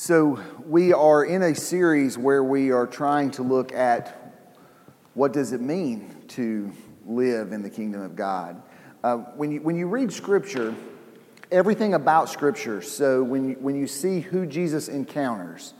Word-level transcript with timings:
So, 0.00 0.40
we 0.64 0.92
are 0.92 1.24
in 1.24 1.42
a 1.42 1.56
series 1.56 2.16
where 2.16 2.44
we 2.44 2.70
are 2.70 2.86
trying 2.86 3.32
to 3.32 3.42
look 3.42 3.72
at 3.72 4.32
what 5.14 5.32
does 5.32 5.52
it 5.52 5.60
mean 5.60 6.14
to 6.28 6.72
live 7.04 7.50
in 7.50 7.64
the 7.64 7.68
kingdom 7.68 8.02
of 8.02 8.14
God. 8.14 8.62
Uh, 9.02 9.16
when, 9.16 9.50
you, 9.50 9.60
when 9.60 9.74
you 9.74 9.88
read 9.88 10.12
Scripture, 10.12 10.72
everything 11.50 11.94
about 11.94 12.28
Scripture, 12.28 12.80
so 12.80 13.24
when 13.24 13.48
you, 13.48 13.56
when 13.56 13.74
you 13.74 13.88
see 13.88 14.20
who 14.20 14.46
Jesus 14.46 14.86
encounters, 14.86 15.74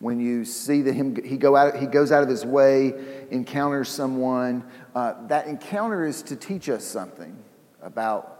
when 0.00 0.18
you 0.18 0.44
see 0.44 0.82
that 0.82 0.94
him, 0.94 1.14
he, 1.24 1.36
go 1.36 1.54
out, 1.54 1.76
he 1.76 1.86
goes 1.86 2.10
out 2.10 2.24
of 2.24 2.28
his 2.28 2.44
way, 2.44 3.24
encounters 3.30 3.88
someone, 3.88 4.64
uh, 4.96 5.14
that 5.28 5.46
encounter 5.46 6.04
is 6.04 6.22
to 6.22 6.34
teach 6.34 6.68
us 6.68 6.84
something 6.84 7.38
about 7.80 8.39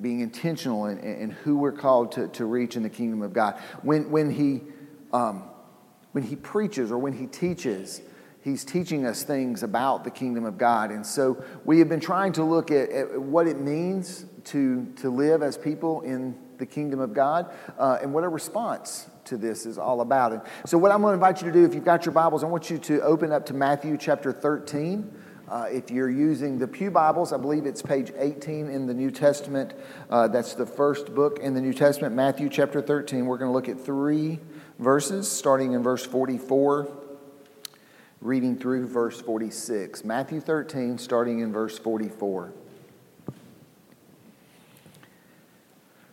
being 0.00 0.20
intentional 0.20 0.86
in, 0.86 0.98
in 0.98 1.30
who 1.30 1.56
we're 1.56 1.72
called 1.72 2.12
to, 2.12 2.28
to 2.28 2.44
reach 2.44 2.76
in 2.76 2.82
the 2.82 2.90
kingdom 2.90 3.22
of 3.22 3.32
God. 3.32 3.58
When, 3.82 4.10
when, 4.10 4.30
he, 4.30 4.62
um, 5.12 5.44
when 6.12 6.24
he 6.24 6.36
preaches 6.36 6.90
or 6.90 6.98
when 6.98 7.12
he 7.12 7.26
teaches, 7.26 8.02
he's 8.42 8.64
teaching 8.64 9.06
us 9.06 9.22
things 9.22 9.62
about 9.62 10.04
the 10.04 10.10
kingdom 10.10 10.44
of 10.44 10.58
God. 10.58 10.90
And 10.90 11.06
so 11.06 11.42
we 11.64 11.78
have 11.78 11.88
been 11.88 12.00
trying 12.00 12.32
to 12.34 12.44
look 12.44 12.70
at, 12.70 12.90
at 12.90 13.20
what 13.20 13.46
it 13.46 13.58
means 13.58 14.26
to, 14.44 14.92
to 14.96 15.10
live 15.10 15.42
as 15.42 15.56
people 15.56 16.02
in 16.02 16.38
the 16.58 16.66
kingdom 16.66 17.00
of 17.00 17.14
God 17.14 17.52
uh, 17.78 17.98
and 18.00 18.12
what 18.12 18.24
a 18.24 18.28
response 18.28 19.08
to 19.24 19.36
this 19.36 19.66
is 19.66 19.78
all 19.78 20.00
about. 20.00 20.32
And 20.32 20.42
so, 20.66 20.78
what 20.78 20.92
I'm 20.92 21.00
going 21.00 21.12
to 21.12 21.14
invite 21.14 21.40
you 21.40 21.50
to 21.50 21.52
do, 21.52 21.64
if 21.64 21.74
you've 21.74 21.84
got 21.84 22.04
your 22.04 22.12
Bibles, 22.12 22.44
I 22.44 22.46
want 22.46 22.70
you 22.70 22.78
to 22.78 23.00
open 23.00 23.32
up 23.32 23.46
to 23.46 23.54
Matthew 23.54 23.96
chapter 23.96 24.32
13. 24.32 25.10
Uh, 25.54 25.66
if 25.70 25.88
you're 25.88 26.10
using 26.10 26.58
the 26.58 26.66
Pew 26.66 26.90
Bibles, 26.90 27.32
I 27.32 27.36
believe 27.36 27.64
it's 27.64 27.80
page 27.80 28.10
18 28.18 28.68
in 28.68 28.88
the 28.88 28.92
New 28.92 29.12
Testament. 29.12 29.72
Uh, 30.10 30.26
that's 30.26 30.54
the 30.54 30.66
first 30.66 31.14
book 31.14 31.38
in 31.38 31.54
the 31.54 31.60
New 31.60 31.72
Testament, 31.72 32.12
Matthew 32.12 32.48
chapter 32.48 32.82
13. 32.82 33.24
We're 33.24 33.38
going 33.38 33.50
to 33.50 33.52
look 33.52 33.68
at 33.68 33.78
three 33.78 34.40
verses, 34.80 35.30
starting 35.30 35.74
in 35.74 35.84
verse 35.84 36.04
44, 36.04 36.88
reading 38.20 38.58
through 38.58 38.88
verse 38.88 39.20
46. 39.20 40.04
Matthew 40.04 40.40
13, 40.40 40.98
starting 40.98 41.38
in 41.38 41.52
verse 41.52 41.78
44. 41.78 42.52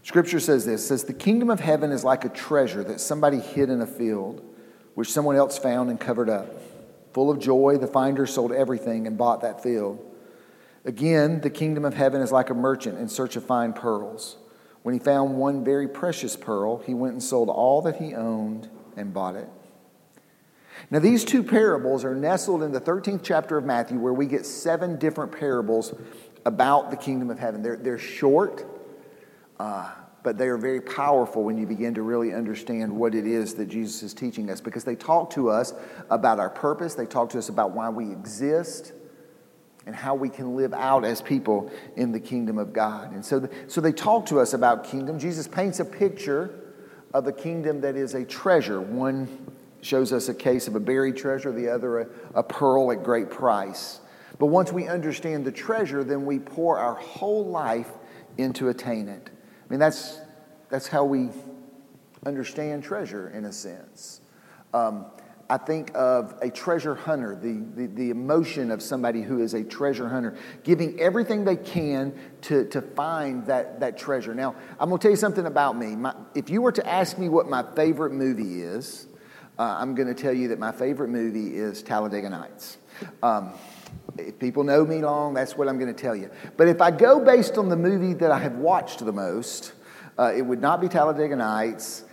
Scripture 0.03 0.39
says 0.39 0.67
this 0.67 0.87
says 0.87 1.05
the 1.05 1.13
kingdom 1.13 1.49
of 1.49 1.59
heaven 1.59 1.91
is 1.91 2.03
like 2.03 2.25
a 2.25 2.29
treasure 2.29 2.83
that 2.83 3.01
somebody 3.01 3.39
hid 3.39 3.71
in 3.71 3.81
a 3.81 3.87
field 3.87 4.45
which 4.93 5.11
someone 5.11 5.35
else 5.35 5.57
found 5.57 5.89
and 5.89 5.99
covered 5.99 6.29
up 6.29 6.47
Full 7.13 7.29
of 7.29 7.39
joy, 7.39 7.77
the 7.77 7.87
finder 7.87 8.25
sold 8.25 8.51
everything 8.51 9.07
and 9.07 9.17
bought 9.17 9.41
that 9.41 9.61
field. 9.61 9.99
Again, 10.85 11.41
the 11.41 11.49
kingdom 11.49 11.85
of 11.85 11.93
heaven 11.93 12.21
is 12.21 12.31
like 12.31 12.49
a 12.49 12.53
merchant 12.53 12.97
in 12.97 13.07
search 13.07 13.35
of 13.35 13.45
fine 13.45 13.73
pearls. 13.73 14.37
When 14.83 14.93
he 14.93 14.99
found 14.99 15.37
one 15.37 15.63
very 15.63 15.87
precious 15.87 16.35
pearl, 16.35 16.79
he 16.79 16.93
went 16.93 17.13
and 17.13 17.21
sold 17.21 17.49
all 17.49 17.81
that 17.83 17.97
he 17.97 18.15
owned 18.15 18.69
and 18.97 19.13
bought 19.13 19.35
it. 19.35 19.47
Now, 20.89 20.99
these 20.99 21.23
two 21.23 21.43
parables 21.43 22.03
are 22.03 22.15
nestled 22.15 22.63
in 22.63 22.71
the 22.71 22.81
13th 22.81 23.21
chapter 23.23 23.57
of 23.57 23.65
Matthew, 23.65 23.99
where 23.99 24.13
we 24.13 24.25
get 24.25 24.45
seven 24.45 24.97
different 24.97 25.31
parables 25.31 25.93
about 26.45 26.89
the 26.89 26.97
kingdom 26.97 27.29
of 27.29 27.37
heaven. 27.37 27.61
They're, 27.61 27.75
they're 27.75 27.99
short, 27.99 28.65
uh, 29.59 29.91
but 30.23 30.37
they 30.37 30.47
are 30.47 30.57
very 30.57 30.81
powerful 30.81 31.43
when 31.43 31.57
you 31.57 31.65
begin 31.65 31.93
to 31.95 32.01
really 32.01 32.33
understand 32.33 32.95
what 32.95 33.15
it 33.15 33.25
is 33.25 33.55
that 33.55 33.67
Jesus 33.67 34.03
is 34.03 34.13
teaching 34.13 34.49
us 34.49 34.61
because 34.61 34.83
they 34.83 34.95
talk 34.95 35.31
to 35.31 35.49
us 35.49 35.73
about 36.09 36.39
our 36.39 36.49
purpose, 36.49 36.93
they 36.93 37.05
talk 37.05 37.29
to 37.31 37.37
us 37.37 37.49
about 37.49 37.71
why 37.71 37.89
we 37.89 38.11
exist. 38.11 38.93
And 39.87 39.95
how 39.95 40.13
we 40.13 40.29
can 40.29 40.55
live 40.55 40.75
out 40.75 41.03
as 41.03 41.23
people 41.23 41.71
in 41.95 42.11
the 42.11 42.19
kingdom 42.19 42.59
of 42.59 42.71
God. 42.71 43.13
And 43.13 43.25
so, 43.25 43.39
the, 43.39 43.49
so 43.67 43.81
they 43.81 43.91
talk 43.91 44.27
to 44.27 44.39
us 44.39 44.53
about 44.53 44.83
kingdom. 44.83 45.17
Jesus 45.17 45.47
paints 45.47 45.79
a 45.79 45.85
picture 45.85 46.61
of 47.15 47.25
a 47.25 47.31
kingdom 47.31 47.81
that 47.81 47.95
is 47.95 48.13
a 48.13 48.23
treasure. 48.23 48.79
One 48.79 49.27
shows 49.81 50.13
us 50.13 50.29
a 50.29 50.35
case 50.35 50.67
of 50.67 50.75
a 50.75 50.79
buried 50.79 51.17
treasure, 51.17 51.51
the 51.51 51.67
other 51.67 52.01
a, 52.01 52.07
a 52.35 52.43
pearl 52.43 52.91
at 52.91 53.03
great 53.03 53.31
price. 53.31 53.99
But 54.37 54.47
once 54.47 54.71
we 54.71 54.87
understand 54.87 55.45
the 55.45 55.51
treasure, 55.51 56.03
then 56.03 56.25
we 56.25 56.39
pour 56.39 56.77
our 56.77 56.95
whole 56.95 57.45
life 57.45 57.89
into 58.37 58.69
attain 58.69 59.07
it. 59.07 59.29
I 59.71 59.73
mean, 59.73 59.79
that's, 59.79 60.19
that's 60.67 60.87
how 60.87 61.05
we 61.05 61.29
understand 62.25 62.83
treasure 62.83 63.29
in 63.29 63.45
a 63.45 63.53
sense. 63.53 64.19
Um, 64.73 65.05
I 65.49 65.55
think 65.55 65.91
of 65.95 66.37
a 66.41 66.49
treasure 66.49 66.93
hunter, 66.93 67.39
the, 67.41 67.63
the, 67.75 67.87
the, 67.87 68.09
emotion 68.09 68.69
of 68.69 68.81
somebody 68.81 69.21
who 69.21 69.41
is 69.41 69.53
a 69.53 69.63
treasure 69.63 70.09
hunter, 70.09 70.35
giving 70.65 70.99
everything 70.99 71.45
they 71.45 71.55
can 71.55 72.13
to, 72.41 72.65
to 72.65 72.81
find 72.81 73.45
that, 73.45 73.79
that 73.79 73.97
treasure. 73.97 74.35
Now, 74.35 74.55
I'm 74.77 74.89
going 74.89 74.99
to 74.99 75.03
tell 75.03 75.11
you 75.11 75.15
something 75.15 75.45
about 75.45 75.77
me. 75.77 75.95
My, 75.95 76.15
if 76.35 76.49
you 76.49 76.61
were 76.61 76.73
to 76.73 76.85
ask 76.85 77.17
me 77.17 77.29
what 77.29 77.47
my 77.47 77.63
favorite 77.73 78.11
movie 78.11 78.63
is, 78.63 79.07
uh, 79.57 79.77
I'm 79.79 79.95
going 79.95 80.13
to 80.13 80.21
tell 80.21 80.33
you 80.33 80.49
that 80.49 80.59
my 80.59 80.73
favorite 80.73 81.07
movie 81.07 81.55
is 81.55 81.81
Talladega 81.81 82.29
Nights. 82.29 82.77
Um, 83.23 83.53
if 84.17 84.39
people 84.39 84.63
know 84.63 84.85
me 84.85 85.01
long, 85.01 85.33
that's 85.33 85.57
what 85.57 85.67
I'm 85.67 85.79
going 85.79 85.93
to 85.93 85.99
tell 85.99 86.15
you. 86.15 86.29
But 86.57 86.67
if 86.67 86.81
I 86.81 86.91
go 86.91 87.19
based 87.19 87.57
on 87.57 87.69
the 87.69 87.75
movie 87.75 88.13
that 88.13 88.31
I 88.31 88.39
have 88.39 88.55
watched 88.55 89.03
the 89.05 89.13
most, 89.13 89.73
uh, 90.17 90.33
it 90.35 90.41
would 90.41 90.61
not 90.61 90.81
be 90.81 90.87
Talladega 90.87 91.35
Nights. 91.35 92.03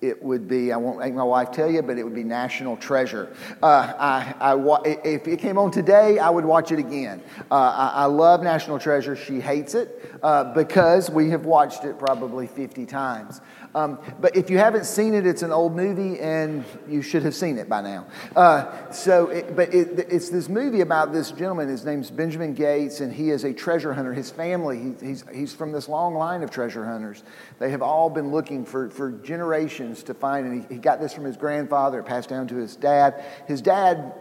It 0.00 0.22
would 0.22 0.46
be, 0.46 0.72
I 0.72 0.76
won't 0.76 1.00
make 1.00 1.12
my 1.12 1.24
wife 1.24 1.50
tell 1.50 1.68
you, 1.68 1.82
but 1.82 1.98
it 1.98 2.04
would 2.04 2.14
be 2.14 2.22
National 2.22 2.76
Treasure. 2.76 3.34
Uh, 3.60 3.92
I, 3.98 4.54
I, 4.54 4.80
if 5.04 5.26
it 5.26 5.40
came 5.40 5.58
on 5.58 5.72
today, 5.72 6.20
I 6.20 6.30
would 6.30 6.44
watch 6.44 6.70
it 6.70 6.78
again. 6.78 7.20
Uh, 7.50 7.54
I, 7.54 8.02
I, 8.02 8.04
love 8.04 8.40
National 8.40 8.78
Treasure. 8.78 9.16
She 9.16 9.40
hates 9.40 9.74
it 9.74 10.14
uh, 10.22 10.54
because 10.54 11.10
we 11.10 11.30
have 11.30 11.46
watched 11.46 11.84
it 11.84 11.98
probably 11.98 12.46
50 12.46 12.86
times. 12.86 13.40
Um, 13.74 13.98
but 14.20 14.36
if 14.36 14.50
you 14.50 14.58
haven't 14.58 14.86
seen 14.86 15.14
it, 15.14 15.26
it's 15.26 15.42
an 15.42 15.52
old 15.52 15.74
movie, 15.74 16.18
and 16.20 16.64
you 16.88 17.02
should 17.02 17.22
have 17.24 17.34
seen 17.34 17.58
it 17.58 17.68
by 17.68 17.80
now. 17.80 18.06
Uh, 18.34 18.90
so, 18.90 19.28
it, 19.28 19.54
but 19.56 19.74
it, 19.74 20.06
it's 20.10 20.30
this 20.30 20.48
movie 20.48 20.80
about 20.80 21.12
this 21.12 21.32
gentleman. 21.32 21.68
His 21.68 21.84
name's 21.84 22.10
Benjamin 22.10 22.54
Gates, 22.54 23.00
and 23.00 23.12
he 23.12 23.30
is 23.30 23.44
a 23.44 23.52
treasure 23.52 23.92
hunter. 23.92 24.14
His 24.14 24.30
family, 24.30 24.94
he, 25.00 25.06
he's, 25.06 25.24
he's 25.34 25.54
from 25.54 25.72
this 25.72 25.88
long 25.88 26.14
line 26.14 26.42
of 26.42 26.50
treasure 26.50 26.84
hunters. 26.84 27.24
They 27.58 27.70
have 27.70 27.82
all 27.82 28.08
been 28.08 28.30
looking 28.30 28.64
for, 28.64 28.90
for 28.90 29.10
generations 29.10 29.87
to 29.94 30.14
find, 30.14 30.46
and 30.46 30.64
he, 30.64 30.74
he 30.74 30.80
got 30.80 31.00
this 31.00 31.12
from 31.12 31.24
his 31.24 31.36
grandfather. 31.36 32.02
Passed 32.02 32.28
down 32.28 32.46
to 32.48 32.56
his 32.56 32.76
dad. 32.76 33.24
His 33.46 33.60
dad 33.60 34.14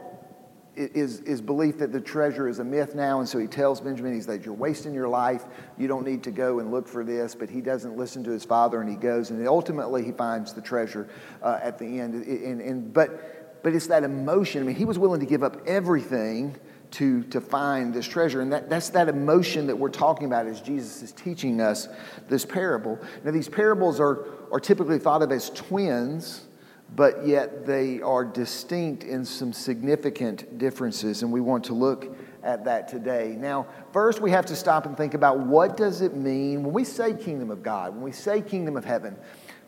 is, 0.78 1.22
is 1.22 1.42
belief 1.42 1.80
that 1.80 1.92
the 1.92 2.00
treasure 2.00 2.48
is 2.48 2.60
a 2.60 2.64
myth 2.64 2.94
now. 2.94 3.20
And 3.20 3.28
so 3.28 3.40
he 3.40 3.48
tells 3.48 3.82
Benjamin, 3.82 4.14
he's 4.14 4.28
like, 4.28 4.46
You're 4.46 4.54
wasting 4.54 4.94
your 4.94 5.08
life. 5.08 5.46
You 5.78 5.88
don't 5.88 6.06
need 6.06 6.24
to 6.24 6.32
go 6.32 6.60
and 6.60 6.72
look 6.72 6.88
for 6.88 7.04
this. 7.04 7.34
But 7.34 7.50
he 7.50 7.62
doesn't 7.62 7.98
listen 7.98 8.24
to 8.26 8.32
his 8.32 8.46
father 8.46 8.80
and 8.82 8.90
he 8.90 8.96
goes. 8.96 9.32
And 9.32 9.46
ultimately, 9.48 10.04
he 10.04 10.12
finds 10.12 10.54
the 10.54 10.62
treasure 10.62 11.10
uh, 11.42 11.60
at 11.62 11.80
the 11.80 12.00
end. 12.00 12.14
And, 12.26 12.62
and, 12.62 12.94
but, 12.94 13.64
but 13.64 13.74
it's 13.74 13.88
that 13.88 14.04
emotion. 14.04 14.62
I 14.62 14.66
mean, 14.66 14.76
he 14.76 14.86
was 14.86 15.00
willing 15.00 15.20
to 15.20 15.26
give 15.26 15.44
up 15.44 15.68
everything 15.68 16.56
to, 16.92 17.24
to 17.24 17.42
find 17.42 17.94
this 17.94 18.08
treasure. 18.08 18.42
And 18.42 18.54
that, 18.54 18.70
that's 18.70 18.90
that 18.90 19.10
emotion 19.10 19.68
that 19.68 19.76
we're 19.76 19.90
talking 19.90 20.26
about 20.26 20.48
as 20.48 20.62
Jesus 20.62 21.02
is 21.02 21.12
teaching 21.12 21.60
us 21.60 21.90
this 22.30 22.46
parable. 22.46 23.00
Now, 23.24 23.32
these 23.32 23.50
parables 23.50 24.00
are, 24.00 24.26
are 24.52 24.60
typically 24.60 25.00
thought 25.00 25.22
of 25.22 25.32
as 25.32 25.50
twins 25.50 26.48
but 26.96 27.28
yet 27.28 27.66
they 27.66 28.02
are 28.02 28.24
distinct 28.24 29.04
in 29.04 29.26
some 29.26 29.52
significant 29.52 30.58
differences, 30.58 31.22
and 31.22 31.32
we 31.32 31.42
want 31.42 31.66
to 31.66 31.74
look 31.74 32.16
at 32.44 32.64
that 32.66 32.88
today. 32.88 33.36
Now, 33.38 33.68
first 33.92 34.22
we 34.22 34.32
have 34.32 34.46
to 34.46 34.56
stop 34.56 34.86
and 34.86 34.96
think 34.96 35.14
about 35.14 35.40
what 35.40 35.76
does 35.76 36.02
it 36.02 36.16
mean 36.16 36.64
when 36.64 36.74
we 36.74 36.86
say 36.86 37.14
kingdom 37.14 37.52
of 37.52 37.62
God, 37.62 37.94
when 37.94 38.04
we 38.04 38.12
say 38.12 38.42
kingdom 38.42 38.78
of 38.78 38.86
heaven, 38.86 39.18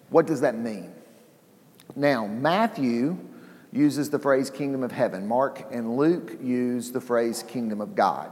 what 0.09 0.27
does 0.27 0.41
that 0.41 0.57
mean? 0.57 0.93
Now, 1.95 2.25
Matthew 2.25 3.17
uses 3.71 4.09
the 4.09 4.19
phrase 4.19 4.49
kingdom 4.49 4.81
of 4.81 4.91
heaven. 4.91 5.27
Mark 5.27 5.67
and 5.71 5.97
Luke 5.97 6.37
use 6.41 6.91
the 6.91 7.01
phrase 7.01 7.43
kingdom 7.43 7.81
of 7.81 7.95
God. 7.95 8.31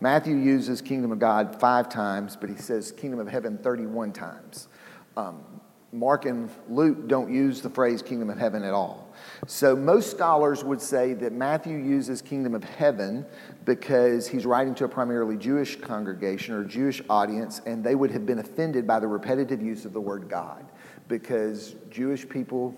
Matthew 0.00 0.36
uses 0.36 0.80
kingdom 0.80 1.10
of 1.10 1.18
God 1.18 1.58
five 1.58 1.88
times, 1.88 2.36
but 2.36 2.50
he 2.50 2.56
says 2.56 2.92
kingdom 2.92 3.18
of 3.18 3.26
heaven 3.26 3.58
31 3.58 4.12
times. 4.12 4.68
Um, 5.16 5.57
Mark 5.92 6.26
and 6.26 6.50
Luke 6.68 7.08
don't 7.08 7.32
use 7.32 7.62
the 7.62 7.70
phrase 7.70 8.02
kingdom 8.02 8.28
of 8.28 8.38
heaven 8.38 8.62
at 8.62 8.74
all. 8.74 9.08
So 9.46 9.74
most 9.74 10.10
scholars 10.10 10.62
would 10.62 10.82
say 10.82 11.14
that 11.14 11.32
Matthew 11.32 11.78
uses 11.78 12.20
kingdom 12.20 12.54
of 12.54 12.62
heaven 12.62 13.24
because 13.64 14.28
he's 14.28 14.44
writing 14.44 14.74
to 14.76 14.84
a 14.84 14.88
primarily 14.88 15.36
Jewish 15.36 15.76
congregation 15.76 16.54
or 16.54 16.64
Jewish 16.64 17.00
audience, 17.08 17.62
and 17.64 17.82
they 17.82 17.94
would 17.94 18.10
have 18.10 18.26
been 18.26 18.38
offended 18.38 18.86
by 18.86 19.00
the 19.00 19.06
repetitive 19.06 19.62
use 19.62 19.84
of 19.86 19.92
the 19.92 20.00
word 20.00 20.28
God 20.28 20.66
because 21.08 21.74
Jewish 21.90 22.28
people 22.28 22.74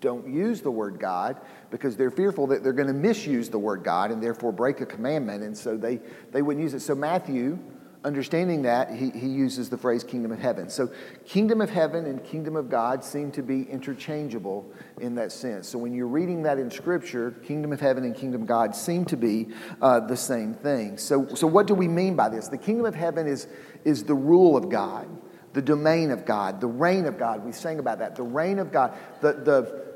don't 0.00 0.26
use 0.32 0.60
the 0.60 0.70
word 0.70 0.98
God 0.98 1.40
because 1.70 1.96
they're 1.96 2.10
fearful 2.10 2.46
that 2.48 2.62
they're 2.62 2.72
going 2.72 2.88
to 2.88 2.94
misuse 2.94 3.48
the 3.48 3.58
word 3.58 3.82
God 3.82 4.10
and 4.10 4.22
therefore 4.22 4.52
break 4.52 4.80
a 4.80 4.86
commandment, 4.86 5.42
and 5.42 5.56
so 5.56 5.76
they, 5.76 6.00
they 6.32 6.40
wouldn't 6.40 6.62
use 6.62 6.72
it. 6.72 6.80
So 6.80 6.94
Matthew 6.94 7.58
understanding 8.06 8.62
that, 8.62 8.90
he, 8.90 9.10
he 9.10 9.26
uses 9.26 9.68
the 9.68 9.76
phrase 9.76 10.04
kingdom 10.04 10.30
of 10.30 10.38
heaven. 10.38 10.70
So, 10.70 10.90
kingdom 11.26 11.60
of 11.60 11.68
heaven 11.68 12.06
and 12.06 12.24
kingdom 12.24 12.54
of 12.54 12.70
God 12.70 13.02
seem 13.04 13.32
to 13.32 13.42
be 13.42 13.64
interchangeable 13.64 14.64
in 15.00 15.16
that 15.16 15.32
sense. 15.32 15.68
So, 15.68 15.76
when 15.76 15.92
you're 15.92 16.06
reading 16.06 16.44
that 16.44 16.58
in 16.58 16.70
Scripture, 16.70 17.32
kingdom 17.42 17.72
of 17.72 17.80
heaven 17.80 18.04
and 18.04 18.14
kingdom 18.14 18.42
of 18.42 18.48
God 18.48 18.76
seem 18.76 19.04
to 19.06 19.16
be 19.16 19.48
uh, 19.82 20.00
the 20.00 20.16
same 20.16 20.54
thing. 20.54 20.98
So, 20.98 21.26
so, 21.34 21.48
what 21.48 21.66
do 21.66 21.74
we 21.74 21.88
mean 21.88 22.14
by 22.14 22.28
this? 22.28 22.46
The 22.46 22.58
kingdom 22.58 22.86
of 22.86 22.94
heaven 22.94 23.26
is, 23.26 23.48
is 23.84 24.04
the 24.04 24.14
rule 24.14 24.56
of 24.56 24.70
God. 24.70 25.08
the 25.56 25.62
domain 25.62 26.10
of 26.10 26.26
God, 26.26 26.60
the 26.60 26.66
reign 26.66 27.06
of 27.06 27.18
God. 27.18 27.42
We 27.42 27.50
sang 27.50 27.78
about 27.78 28.00
that. 28.00 28.14
The 28.14 28.22
reign 28.22 28.58
of 28.58 28.70
God, 28.70 28.94
the, 29.22 29.32
the, 29.32 29.86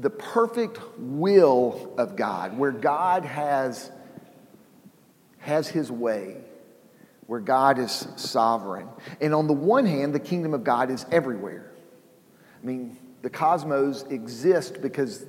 the 0.00 0.08
perfect 0.08 0.80
will 0.96 1.94
of 1.98 2.16
God, 2.16 2.56
where 2.56 2.72
God 2.72 3.26
has, 3.26 3.92
has 5.36 5.68
his 5.68 5.92
way, 5.92 6.38
where 7.26 7.40
God 7.40 7.78
is 7.78 8.06
sovereign. 8.16 8.88
And 9.20 9.34
on 9.34 9.46
the 9.46 9.52
one 9.52 9.86
hand, 9.86 10.14
the 10.14 10.20
kingdom 10.20 10.54
of 10.54 10.64
God 10.64 10.90
is 10.90 11.04
everywhere. 11.10 11.72
I 12.62 12.66
mean, 12.66 12.96
the 13.22 13.30
cosmos 13.30 14.04
exist 14.04 14.80
because 14.80 15.26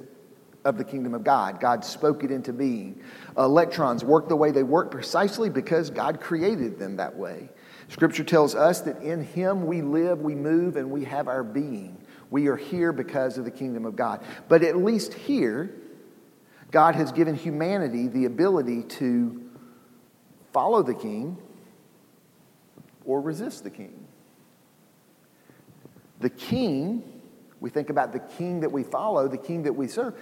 of 0.63 0.77
the 0.77 0.83
kingdom 0.83 1.13
of 1.13 1.23
God. 1.23 1.59
God 1.59 1.83
spoke 1.83 2.23
it 2.23 2.31
into 2.31 2.53
being. 2.53 3.01
Electrons 3.37 4.03
work 4.03 4.27
the 4.27 4.35
way 4.35 4.51
they 4.51 4.63
work 4.63 4.91
precisely 4.91 5.49
because 5.49 5.89
God 5.89 6.19
created 6.19 6.77
them 6.77 6.97
that 6.97 7.15
way. 7.15 7.49
Scripture 7.87 8.23
tells 8.23 8.53
us 8.53 8.81
that 8.81 9.01
in 9.01 9.23
Him 9.23 9.65
we 9.65 9.81
live, 9.81 10.19
we 10.19 10.35
move, 10.35 10.75
and 10.75 10.91
we 10.91 11.05
have 11.05 11.27
our 11.27 11.43
being. 11.43 11.97
We 12.29 12.47
are 12.47 12.57
here 12.57 12.91
because 12.91 13.37
of 13.37 13.45
the 13.45 13.51
kingdom 13.51 13.85
of 13.85 13.95
God. 13.95 14.23
But 14.49 14.61
at 14.63 14.75
least 14.75 15.13
here, 15.13 15.73
God 16.71 16.95
has 16.95 17.13
given 17.13 17.33
humanity 17.33 18.09
the 18.09 18.25
ability 18.25 18.83
to 18.83 19.49
follow 20.51 20.83
the 20.83 20.93
king 20.93 21.37
or 23.07 23.21
resist 23.21 23.63
the 23.63 23.71
king. 23.71 24.05
The 26.19 26.29
king, 26.29 27.21
we 27.59 27.71
think 27.71 27.89
about 27.89 28.13
the 28.13 28.19
king 28.19 28.59
that 28.59 28.71
we 28.71 28.83
follow, 28.83 29.27
the 29.27 29.37
king 29.37 29.63
that 29.63 29.73
we 29.73 29.87
serve, 29.87 30.13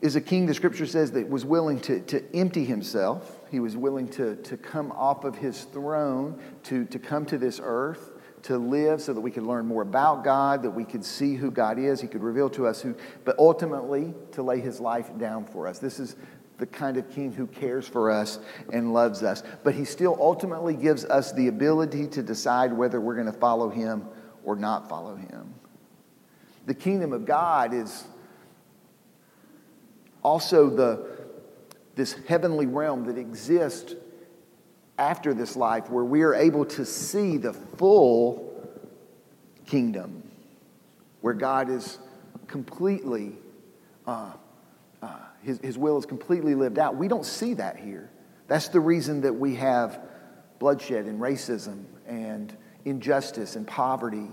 is 0.00 0.16
a 0.16 0.20
king, 0.20 0.44
the 0.44 0.52
scripture 0.52 0.86
says, 0.86 1.12
that 1.12 1.28
was 1.28 1.44
willing 1.44 1.80
to, 1.80 2.00
to 2.02 2.36
empty 2.36 2.64
himself. 2.64 3.40
He 3.50 3.58
was 3.58 3.76
willing 3.76 4.08
to, 4.10 4.36
to 4.36 4.56
come 4.56 4.92
off 4.92 5.24
of 5.24 5.36
his 5.36 5.64
throne, 5.64 6.38
to, 6.64 6.84
to 6.86 6.98
come 6.98 7.24
to 7.26 7.38
this 7.38 7.58
earth, 7.62 8.10
to 8.42 8.58
live 8.58 9.00
so 9.00 9.14
that 9.14 9.20
we 9.22 9.30
could 9.30 9.44
learn 9.44 9.64
more 9.64 9.80
about 9.80 10.22
God, 10.22 10.62
that 10.64 10.70
we 10.70 10.84
could 10.84 11.02
see 11.02 11.36
who 11.36 11.50
God 11.50 11.78
is. 11.78 12.02
He 12.02 12.06
could 12.06 12.22
reveal 12.22 12.50
to 12.50 12.66
us 12.66 12.82
who, 12.82 12.94
but 13.24 13.38
ultimately 13.38 14.12
to 14.32 14.42
lay 14.42 14.60
his 14.60 14.78
life 14.80 15.10
down 15.16 15.46
for 15.46 15.66
us. 15.66 15.78
This 15.78 15.98
is 15.98 16.16
the 16.58 16.66
kind 16.66 16.96
of 16.96 17.10
king 17.10 17.32
who 17.32 17.46
cares 17.46 17.86
for 17.86 18.10
us 18.10 18.38
and 18.72 18.92
loves 18.92 19.22
us. 19.22 19.42
But 19.62 19.74
he 19.74 19.84
still 19.84 20.16
ultimately 20.20 20.74
gives 20.74 21.04
us 21.04 21.32
the 21.32 21.48
ability 21.48 22.06
to 22.08 22.22
decide 22.22 22.72
whether 22.72 23.00
we're 23.00 23.14
going 23.14 23.26
to 23.26 23.32
follow 23.32 23.68
him 23.68 24.06
or 24.44 24.56
not 24.56 24.88
follow 24.88 25.16
him. 25.16 25.54
The 26.66 26.74
kingdom 26.74 27.12
of 27.12 27.26
God 27.26 27.74
is 27.74 28.04
also 30.22 30.70
the, 30.70 31.06
this 31.94 32.14
heavenly 32.26 32.66
realm 32.66 33.04
that 33.06 33.18
exists 33.18 33.94
after 34.96 35.34
this 35.34 35.56
life 35.56 35.90
where 35.90 36.04
we 36.04 36.22
are 36.22 36.34
able 36.34 36.64
to 36.64 36.84
see 36.84 37.36
the 37.36 37.52
full 37.52 38.50
kingdom, 39.66 40.22
where 41.20 41.34
God 41.34 41.68
is 41.68 41.98
completely, 42.46 43.32
uh, 44.06 44.32
his, 45.44 45.58
his 45.58 45.78
will 45.78 45.98
is 45.98 46.06
completely 46.06 46.54
lived 46.54 46.78
out. 46.78 46.96
We 46.96 47.08
don't 47.08 47.24
see 47.24 47.54
that 47.54 47.76
here. 47.76 48.10
That's 48.48 48.68
the 48.68 48.80
reason 48.80 49.22
that 49.22 49.34
we 49.34 49.56
have 49.56 50.00
bloodshed 50.58 51.06
and 51.06 51.20
racism 51.20 51.84
and 52.06 52.54
injustice 52.84 53.56
and 53.56 53.66
poverty 53.66 54.28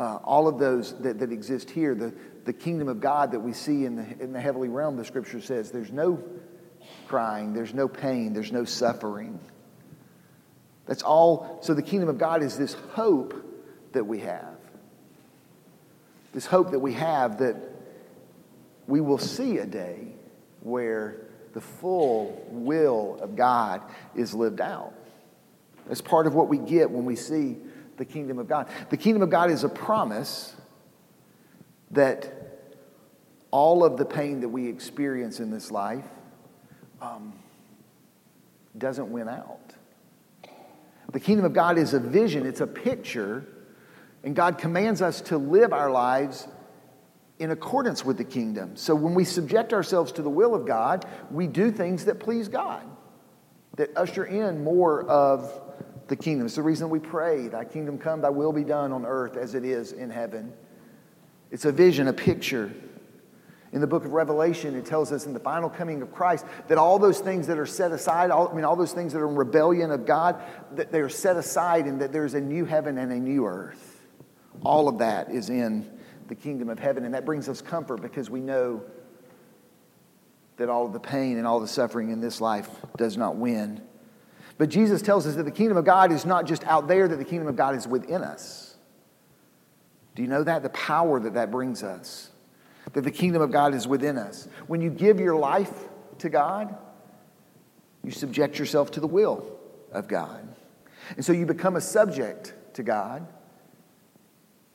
uh, 0.00 0.18
all 0.24 0.48
of 0.48 0.58
those 0.58 0.98
that, 1.00 1.18
that 1.18 1.30
exist 1.30 1.68
here, 1.68 1.94
the, 1.94 2.14
the 2.46 2.54
kingdom 2.54 2.88
of 2.88 3.02
God 3.02 3.32
that 3.32 3.40
we 3.40 3.52
see 3.52 3.84
in 3.84 3.96
the, 3.96 4.06
in 4.18 4.32
the 4.32 4.40
heavenly 4.40 4.70
realm, 4.70 4.96
the 4.96 5.04
scripture 5.04 5.42
says 5.42 5.70
there's 5.70 5.92
no 5.92 6.24
crying, 7.06 7.52
there's 7.52 7.74
no 7.74 7.86
pain, 7.86 8.32
there's 8.32 8.50
no 8.50 8.64
suffering. 8.64 9.38
That's 10.86 11.02
all. 11.02 11.58
So 11.60 11.74
the 11.74 11.82
kingdom 11.82 12.08
of 12.08 12.16
God 12.16 12.42
is 12.42 12.56
this 12.56 12.72
hope 12.92 13.34
that 13.92 14.04
we 14.04 14.20
have. 14.20 14.56
This 16.32 16.46
hope 16.46 16.70
that 16.70 16.78
we 16.78 16.94
have 16.94 17.40
that 17.40 17.56
we 18.86 19.02
will 19.02 19.18
see 19.18 19.58
a 19.58 19.66
day 19.66 20.14
where 20.60 21.26
the 21.52 21.60
full 21.60 22.44
will 22.48 23.18
of 23.20 23.36
God 23.36 23.82
is 24.14 24.34
lived 24.34 24.60
out. 24.60 24.94
That's 25.86 26.00
part 26.00 26.26
of 26.26 26.34
what 26.34 26.48
we 26.48 26.58
get 26.58 26.90
when 26.90 27.04
we 27.04 27.16
see 27.16 27.56
the 27.96 28.04
kingdom 28.04 28.38
of 28.38 28.48
God. 28.48 28.68
The 28.90 28.96
kingdom 28.96 29.22
of 29.22 29.30
God 29.30 29.50
is 29.50 29.64
a 29.64 29.68
promise 29.68 30.54
that 31.90 32.32
all 33.50 33.84
of 33.84 33.96
the 33.96 34.04
pain 34.04 34.40
that 34.40 34.48
we 34.48 34.68
experience 34.68 35.40
in 35.40 35.50
this 35.50 35.70
life 35.70 36.04
um, 37.02 37.32
doesn't 38.78 39.10
win 39.10 39.28
out. 39.28 39.58
The 41.12 41.20
kingdom 41.20 41.44
of 41.44 41.52
God 41.52 41.76
is 41.76 41.92
a 41.92 41.98
vision, 41.98 42.46
it's 42.46 42.60
a 42.60 42.66
picture, 42.66 43.44
and 44.22 44.36
God 44.36 44.58
commands 44.58 45.02
us 45.02 45.20
to 45.22 45.38
live 45.38 45.72
our 45.72 45.90
lives 45.90 46.46
in 47.40 47.50
accordance 47.50 48.04
with 48.04 48.18
the 48.18 48.24
kingdom. 48.24 48.76
So 48.76 48.94
when 48.94 49.14
we 49.14 49.24
subject 49.24 49.72
ourselves 49.72 50.12
to 50.12 50.22
the 50.22 50.30
will 50.30 50.54
of 50.54 50.66
God, 50.66 51.06
we 51.30 51.46
do 51.46 51.72
things 51.72 52.04
that 52.04 52.20
please 52.20 52.48
God, 52.48 52.84
that 53.76 53.96
usher 53.96 54.26
in 54.26 54.62
more 54.62 55.08
of 55.08 55.50
the 56.08 56.16
kingdom. 56.16 56.46
It's 56.46 56.56
the 56.56 56.62
reason 56.62 56.90
we 56.90 56.98
pray, 56.98 57.48
Thy 57.48 57.64
kingdom 57.64 57.96
come, 57.96 58.20
Thy 58.20 58.28
will 58.28 58.52
be 58.52 58.62
done 58.62 58.92
on 58.92 59.06
earth 59.06 59.38
as 59.38 59.54
it 59.54 59.64
is 59.64 59.92
in 59.92 60.10
heaven. 60.10 60.52
It's 61.50 61.64
a 61.64 61.72
vision, 61.72 62.08
a 62.08 62.12
picture. 62.12 62.70
In 63.72 63.80
the 63.80 63.86
book 63.86 64.04
of 64.04 64.12
Revelation, 64.12 64.74
it 64.74 64.84
tells 64.84 65.10
us 65.10 65.24
in 65.24 65.32
the 65.32 65.40
final 65.40 65.70
coming 65.70 66.02
of 66.02 66.12
Christ 66.12 66.44
that 66.68 66.76
all 66.76 66.98
those 66.98 67.20
things 67.20 67.46
that 67.46 67.56
are 67.56 67.66
set 67.66 67.90
aside, 67.90 68.30
all, 68.30 68.48
I 68.48 68.52
mean, 68.52 68.64
all 68.64 68.76
those 68.76 68.92
things 68.92 69.14
that 69.14 69.20
are 69.20 69.28
in 69.28 69.36
rebellion 69.36 69.92
of 69.92 70.04
God, 70.04 70.42
that 70.74 70.92
they 70.92 71.00
are 71.00 71.08
set 71.08 71.36
aside 71.36 71.86
and 71.86 72.02
that 72.02 72.12
there's 72.12 72.34
a 72.34 72.40
new 72.40 72.66
heaven 72.66 72.98
and 72.98 73.10
a 73.12 73.18
new 73.18 73.46
earth. 73.46 74.02
All 74.62 74.88
of 74.88 74.98
that 74.98 75.30
is 75.30 75.48
in 75.48 75.88
the 76.30 76.34
kingdom 76.36 76.70
of 76.70 76.78
heaven. 76.78 77.04
And 77.04 77.12
that 77.12 77.26
brings 77.26 77.48
us 77.48 77.60
comfort 77.60 78.00
because 78.00 78.30
we 78.30 78.40
know 78.40 78.82
that 80.56 80.70
all 80.70 80.88
the 80.88 81.00
pain 81.00 81.36
and 81.36 81.46
all 81.46 81.60
the 81.60 81.68
suffering 81.68 82.10
in 82.10 82.20
this 82.20 82.40
life 82.40 82.70
does 82.96 83.16
not 83.16 83.36
win. 83.36 83.82
But 84.56 84.68
Jesus 84.68 85.02
tells 85.02 85.26
us 85.26 85.34
that 85.34 85.42
the 85.42 85.50
kingdom 85.50 85.76
of 85.76 85.84
God 85.84 86.12
is 86.12 86.24
not 86.24 86.46
just 86.46 86.64
out 86.64 86.86
there, 86.86 87.08
that 87.08 87.16
the 87.16 87.24
kingdom 87.24 87.48
of 87.48 87.56
God 87.56 87.74
is 87.74 87.88
within 87.88 88.22
us. 88.22 88.76
Do 90.14 90.22
you 90.22 90.28
know 90.28 90.44
that? 90.44 90.62
The 90.62 90.70
power 90.70 91.18
that 91.18 91.34
that 91.34 91.50
brings 91.50 91.82
us. 91.82 92.30
That 92.92 93.02
the 93.02 93.10
kingdom 93.10 93.42
of 93.42 93.50
God 93.50 93.74
is 93.74 93.88
within 93.88 94.16
us. 94.16 94.48
When 94.66 94.80
you 94.80 94.90
give 94.90 95.18
your 95.18 95.34
life 95.34 95.72
to 96.18 96.28
God, 96.28 96.76
you 98.04 98.10
subject 98.10 98.58
yourself 98.58 98.92
to 98.92 99.00
the 99.00 99.06
will 99.06 99.58
of 99.92 100.06
God. 100.06 100.46
And 101.16 101.24
so 101.24 101.32
you 101.32 101.44
become 101.44 101.74
a 101.76 101.80
subject 101.80 102.54
to 102.74 102.82
God. 102.82 103.26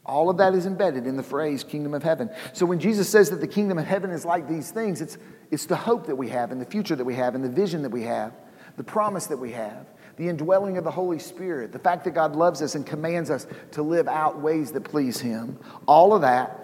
All 0.06 0.30
of 0.30 0.38
that 0.38 0.54
is 0.54 0.66
embedded 0.66 1.08
in 1.08 1.18
the 1.18 1.24
phrase 1.24 1.64
kingdom 1.64 1.94
of 1.94 2.04
heaven. 2.04 2.30
So 2.54 2.66
when 2.66 2.80
Jesus 2.80 3.10
says 3.10 3.32
that 3.32 3.42
the 3.42 3.48
kingdom 3.48 3.78
of 3.78 3.86
heaven 3.86 4.12
is 4.12 4.24
like 4.24 4.48
these 4.48 4.70
things, 4.70 5.02
it's, 5.02 5.18
it's 5.50 5.66
the 5.66 5.76
hope 5.76 6.06
that 6.08 6.16
we 6.16 6.30
have 6.30 6.52
and 6.52 6.62
the 6.62 6.66
future 6.66 6.96
that 6.96 7.06
we 7.06 7.16
have 7.16 7.34
and 7.34 7.44
the 7.44 7.50
vision 7.50 7.82
that 7.82 7.90
we 7.90 8.04
have 8.04 8.34
the 8.78 8.84
promise 8.84 9.28
that 9.28 9.38
we 9.38 9.52
have, 9.52 9.86
the 10.18 10.28
indwelling 10.28 10.78
of 10.78 10.84
the 10.84 10.92
Holy 10.92 11.20
Spirit, 11.20 11.72
the 11.72 11.80
fact 11.80 12.04
that 12.06 12.12
God 12.12 12.36
loves 12.36 12.62
us 12.62 12.76
and 12.76 12.86
commands 12.86 13.30
us 13.30 13.48
to 13.72 13.82
live 13.82 14.08
out 14.08 14.40
ways 14.40 14.72
that 14.74 14.84
please 14.84 15.20
Him, 15.20 15.58
all 15.86 16.14
of 16.14 16.22
that 16.22 16.60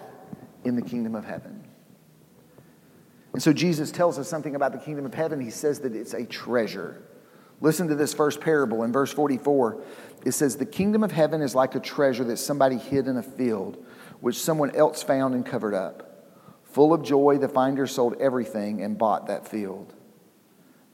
in 0.64 0.76
the 0.76 0.82
kingdom 0.82 1.14
of 1.14 1.24
heaven. 1.24 1.64
And 3.32 3.42
so 3.42 3.52
Jesus 3.52 3.90
tells 3.90 4.18
us 4.18 4.28
something 4.28 4.54
about 4.54 4.72
the 4.72 4.78
kingdom 4.78 5.06
of 5.06 5.14
heaven. 5.14 5.40
He 5.40 5.50
says 5.50 5.80
that 5.80 5.94
it's 5.94 6.12
a 6.12 6.24
treasure. 6.26 7.02
Listen 7.62 7.86
to 7.88 7.94
this 7.94 8.12
first 8.12 8.40
parable 8.40 8.82
in 8.82 8.92
verse 8.92 9.12
44. 9.12 9.80
It 10.26 10.32
says, 10.32 10.56
The 10.56 10.66
kingdom 10.66 11.04
of 11.04 11.12
heaven 11.12 11.40
is 11.40 11.54
like 11.54 11.76
a 11.76 11.80
treasure 11.80 12.24
that 12.24 12.38
somebody 12.38 12.76
hid 12.76 13.06
in 13.06 13.16
a 13.16 13.22
field, 13.22 13.82
which 14.20 14.36
someone 14.36 14.74
else 14.74 15.02
found 15.04 15.34
and 15.34 15.46
covered 15.46 15.72
up. 15.72 16.26
Full 16.64 16.92
of 16.92 17.04
joy, 17.04 17.38
the 17.38 17.48
finder 17.48 17.86
sold 17.86 18.16
everything 18.20 18.82
and 18.82 18.98
bought 18.98 19.28
that 19.28 19.46
field. 19.46 19.94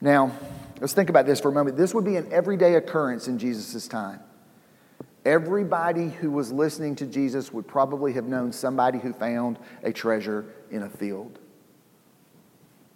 Now, 0.01 0.31
let's 0.79 0.93
think 0.93 1.09
about 1.09 1.25
this 1.25 1.41
for 1.41 1.49
a 1.49 1.53
moment. 1.53 1.79
This 1.79 1.95
would 1.95 2.05
be 2.05 2.17
an 2.17 2.29
everyday 2.31 2.75
occurrence 2.75 3.29
in 3.29 3.39
Jesus' 3.39 3.89
time. 3.89 4.21
Everybody 5.25 6.11
who 6.11 6.31
was 6.31 6.53
listening 6.53 6.97
to 6.97 7.07
Jesus 7.07 7.53
would 7.53 7.67
probably 7.67 8.13
have 8.13 8.27
known 8.27 8.53
somebody 8.53 8.99
who 8.99 9.15
found 9.15 9.59
a 9.83 9.93
treasure 9.93 10.45
in 10.71 10.83
a 10.83 10.89
field. 10.89 11.39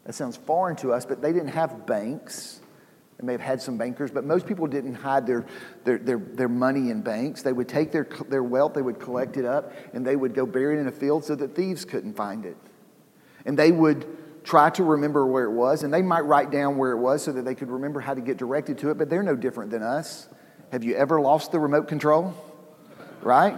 That 0.05 0.15
sounds 0.15 0.37
foreign 0.37 0.77
to 0.77 0.93
us, 0.93 1.07
but 1.07 1.23
they 1.23 1.33
didn't 1.33 1.49
have 1.49 1.87
banks. 1.87 2.62
They 3.23 3.27
may 3.27 3.33
have 3.35 3.41
had 3.41 3.63
some 3.63 3.79
bankers, 3.79 4.11
but 4.11 4.25
most 4.25 4.47
people 4.47 4.67
didn't 4.67 4.97
hide 4.97 5.29
their, 5.29 5.47
their, 5.85 5.99
their, 5.99 6.19
their, 6.19 6.49
money 6.49 6.91
in 6.91 7.03
banks. 7.03 7.43
They 7.43 7.53
would 7.53 7.69
take 7.69 7.93
their, 7.93 8.09
their 8.29 8.43
wealth, 8.43 8.75
they 8.75 8.83
would 8.83 8.99
collect 8.99 9.37
it 9.37 9.45
up, 9.45 9.73
and 9.93 10.05
they 10.05 10.17
would 10.17 10.35
go 10.35 10.45
bury 10.45 10.77
it 10.77 10.81
in 10.81 10.89
a 10.89 10.93
field 10.93 11.25
so 11.25 11.37
that 11.37 11.55
thieves 11.55 11.85
couldn't 11.85 12.15
find 12.15 12.45
it. 12.45 12.57
And 13.45 13.57
they 13.57 13.71
would 13.71 14.05
try 14.43 14.71
to 14.71 14.83
remember 14.83 15.25
where 15.25 15.45
it 15.45 15.53
was, 15.53 15.85
and 15.85 15.95
they 15.95 16.03
might 16.03 16.23
write 16.23 16.51
down 16.51 16.77
where 16.77 16.91
it 16.91 16.99
was 16.99 17.23
so 17.23 17.31
that 17.31 17.45
they 17.45 17.55
could 17.55 17.71
remember 17.71 18.01
how 18.01 18.13
to 18.13 18.21
get 18.21 18.39
directed 18.39 18.79
to 18.79 18.91
it, 18.91 18.99
but 18.99 19.09
they're 19.09 19.23
no 19.23 19.37
different 19.37 19.71
than 19.71 19.85
us. 19.85 20.29
Have 20.73 20.83
you 20.83 20.97
ever 20.97 21.21
lost 21.21 21.53
the 21.53 21.61
remote 21.61 21.87
control? 21.87 22.35
Right? 23.21 23.57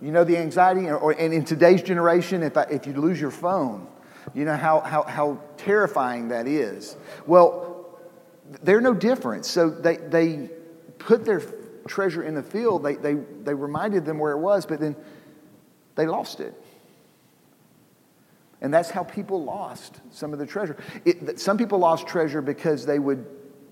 You 0.00 0.12
know 0.12 0.22
the 0.22 0.36
anxiety, 0.36 0.86
and 0.86 1.34
in 1.34 1.44
today's 1.44 1.82
generation, 1.82 2.44
if, 2.44 2.56
I, 2.56 2.62
if 2.70 2.86
you 2.86 2.92
lose 2.92 3.20
your 3.20 3.32
phone, 3.32 3.88
you 4.32 4.44
know 4.44 4.56
how, 4.56 4.78
how, 4.78 5.02
how 5.02 5.40
terrifying 5.56 6.28
that 6.28 6.46
is. 6.46 6.96
Well, 7.26 7.77
they're 8.62 8.80
no 8.80 8.94
different. 8.94 9.44
So 9.44 9.70
they, 9.70 9.96
they 9.96 10.50
put 10.98 11.24
their 11.24 11.42
treasure 11.86 12.22
in 12.22 12.34
the 12.34 12.42
field, 12.42 12.82
they, 12.82 12.96
they, 12.96 13.14
they 13.14 13.54
reminded 13.54 14.04
them 14.04 14.18
where 14.18 14.32
it 14.32 14.38
was, 14.38 14.66
but 14.66 14.80
then 14.80 14.96
they 15.94 16.06
lost 16.06 16.40
it. 16.40 16.54
And 18.60 18.74
that's 18.74 18.90
how 18.90 19.04
people 19.04 19.44
lost 19.44 20.00
some 20.10 20.32
of 20.32 20.38
the 20.38 20.46
treasure. 20.46 20.76
It, 21.04 21.38
some 21.40 21.56
people 21.56 21.78
lost 21.78 22.06
treasure 22.06 22.42
because 22.42 22.84
they 22.84 22.98
would 22.98 23.24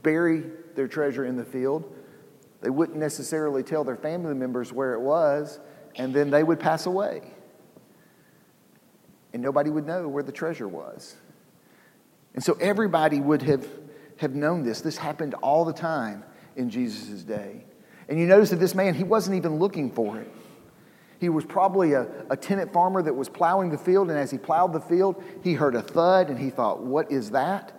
bury 0.02 0.44
their 0.76 0.86
treasure 0.86 1.24
in 1.24 1.36
the 1.36 1.44
field. 1.44 1.92
They 2.60 2.70
wouldn't 2.70 2.98
necessarily 2.98 3.62
tell 3.62 3.84
their 3.84 3.96
family 3.96 4.34
members 4.34 4.72
where 4.72 4.94
it 4.94 5.00
was, 5.00 5.58
and 5.96 6.14
then 6.14 6.30
they 6.30 6.42
would 6.42 6.60
pass 6.60 6.86
away. 6.86 7.22
And 9.32 9.42
nobody 9.42 9.70
would 9.70 9.86
know 9.86 10.08
where 10.08 10.22
the 10.22 10.32
treasure 10.32 10.68
was. 10.68 11.16
And 12.34 12.44
so 12.44 12.56
everybody 12.60 13.20
would 13.20 13.42
have, 13.42 13.66
have 14.18 14.34
known 14.34 14.62
this. 14.62 14.80
This 14.80 14.96
happened 14.96 15.34
all 15.34 15.64
the 15.64 15.72
time 15.72 16.24
in 16.56 16.70
Jesus' 16.70 17.22
day. 17.22 17.64
And 18.08 18.18
you 18.18 18.26
notice 18.26 18.50
that 18.50 18.56
this 18.56 18.74
man, 18.74 18.94
he 18.94 19.04
wasn't 19.04 19.36
even 19.36 19.58
looking 19.58 19.90
for 19.90 20.18
it. 20.18 20.32
He 21.18 21.28
was 21.28 21.44
probably 21.44 21.94
a, 21.94 22.06
a 22.30 22.36
tenant 22.36 22.72
farmer 22.72 23.02
that 23.02 23.14
was 23.14 23.28
plowing 23.28 23.70
the 23.70 23.78
field, 23.78 24.10
and 24.10 24.18
as 24.18 24.30
he 24.30 24.38
plowed 24.38 24.72
the 24.72 24.80
field, 24.80 25.22
he 25.42 25.54
heard 25.54 25.74
a 25.74 25.82
thud 25.82 26.28
and 26.28 26.38
he 26.38 26.50
thought, 26.50 26.82
What 26.82 27.10
is 27.10 27.30
that? 27.30 27.72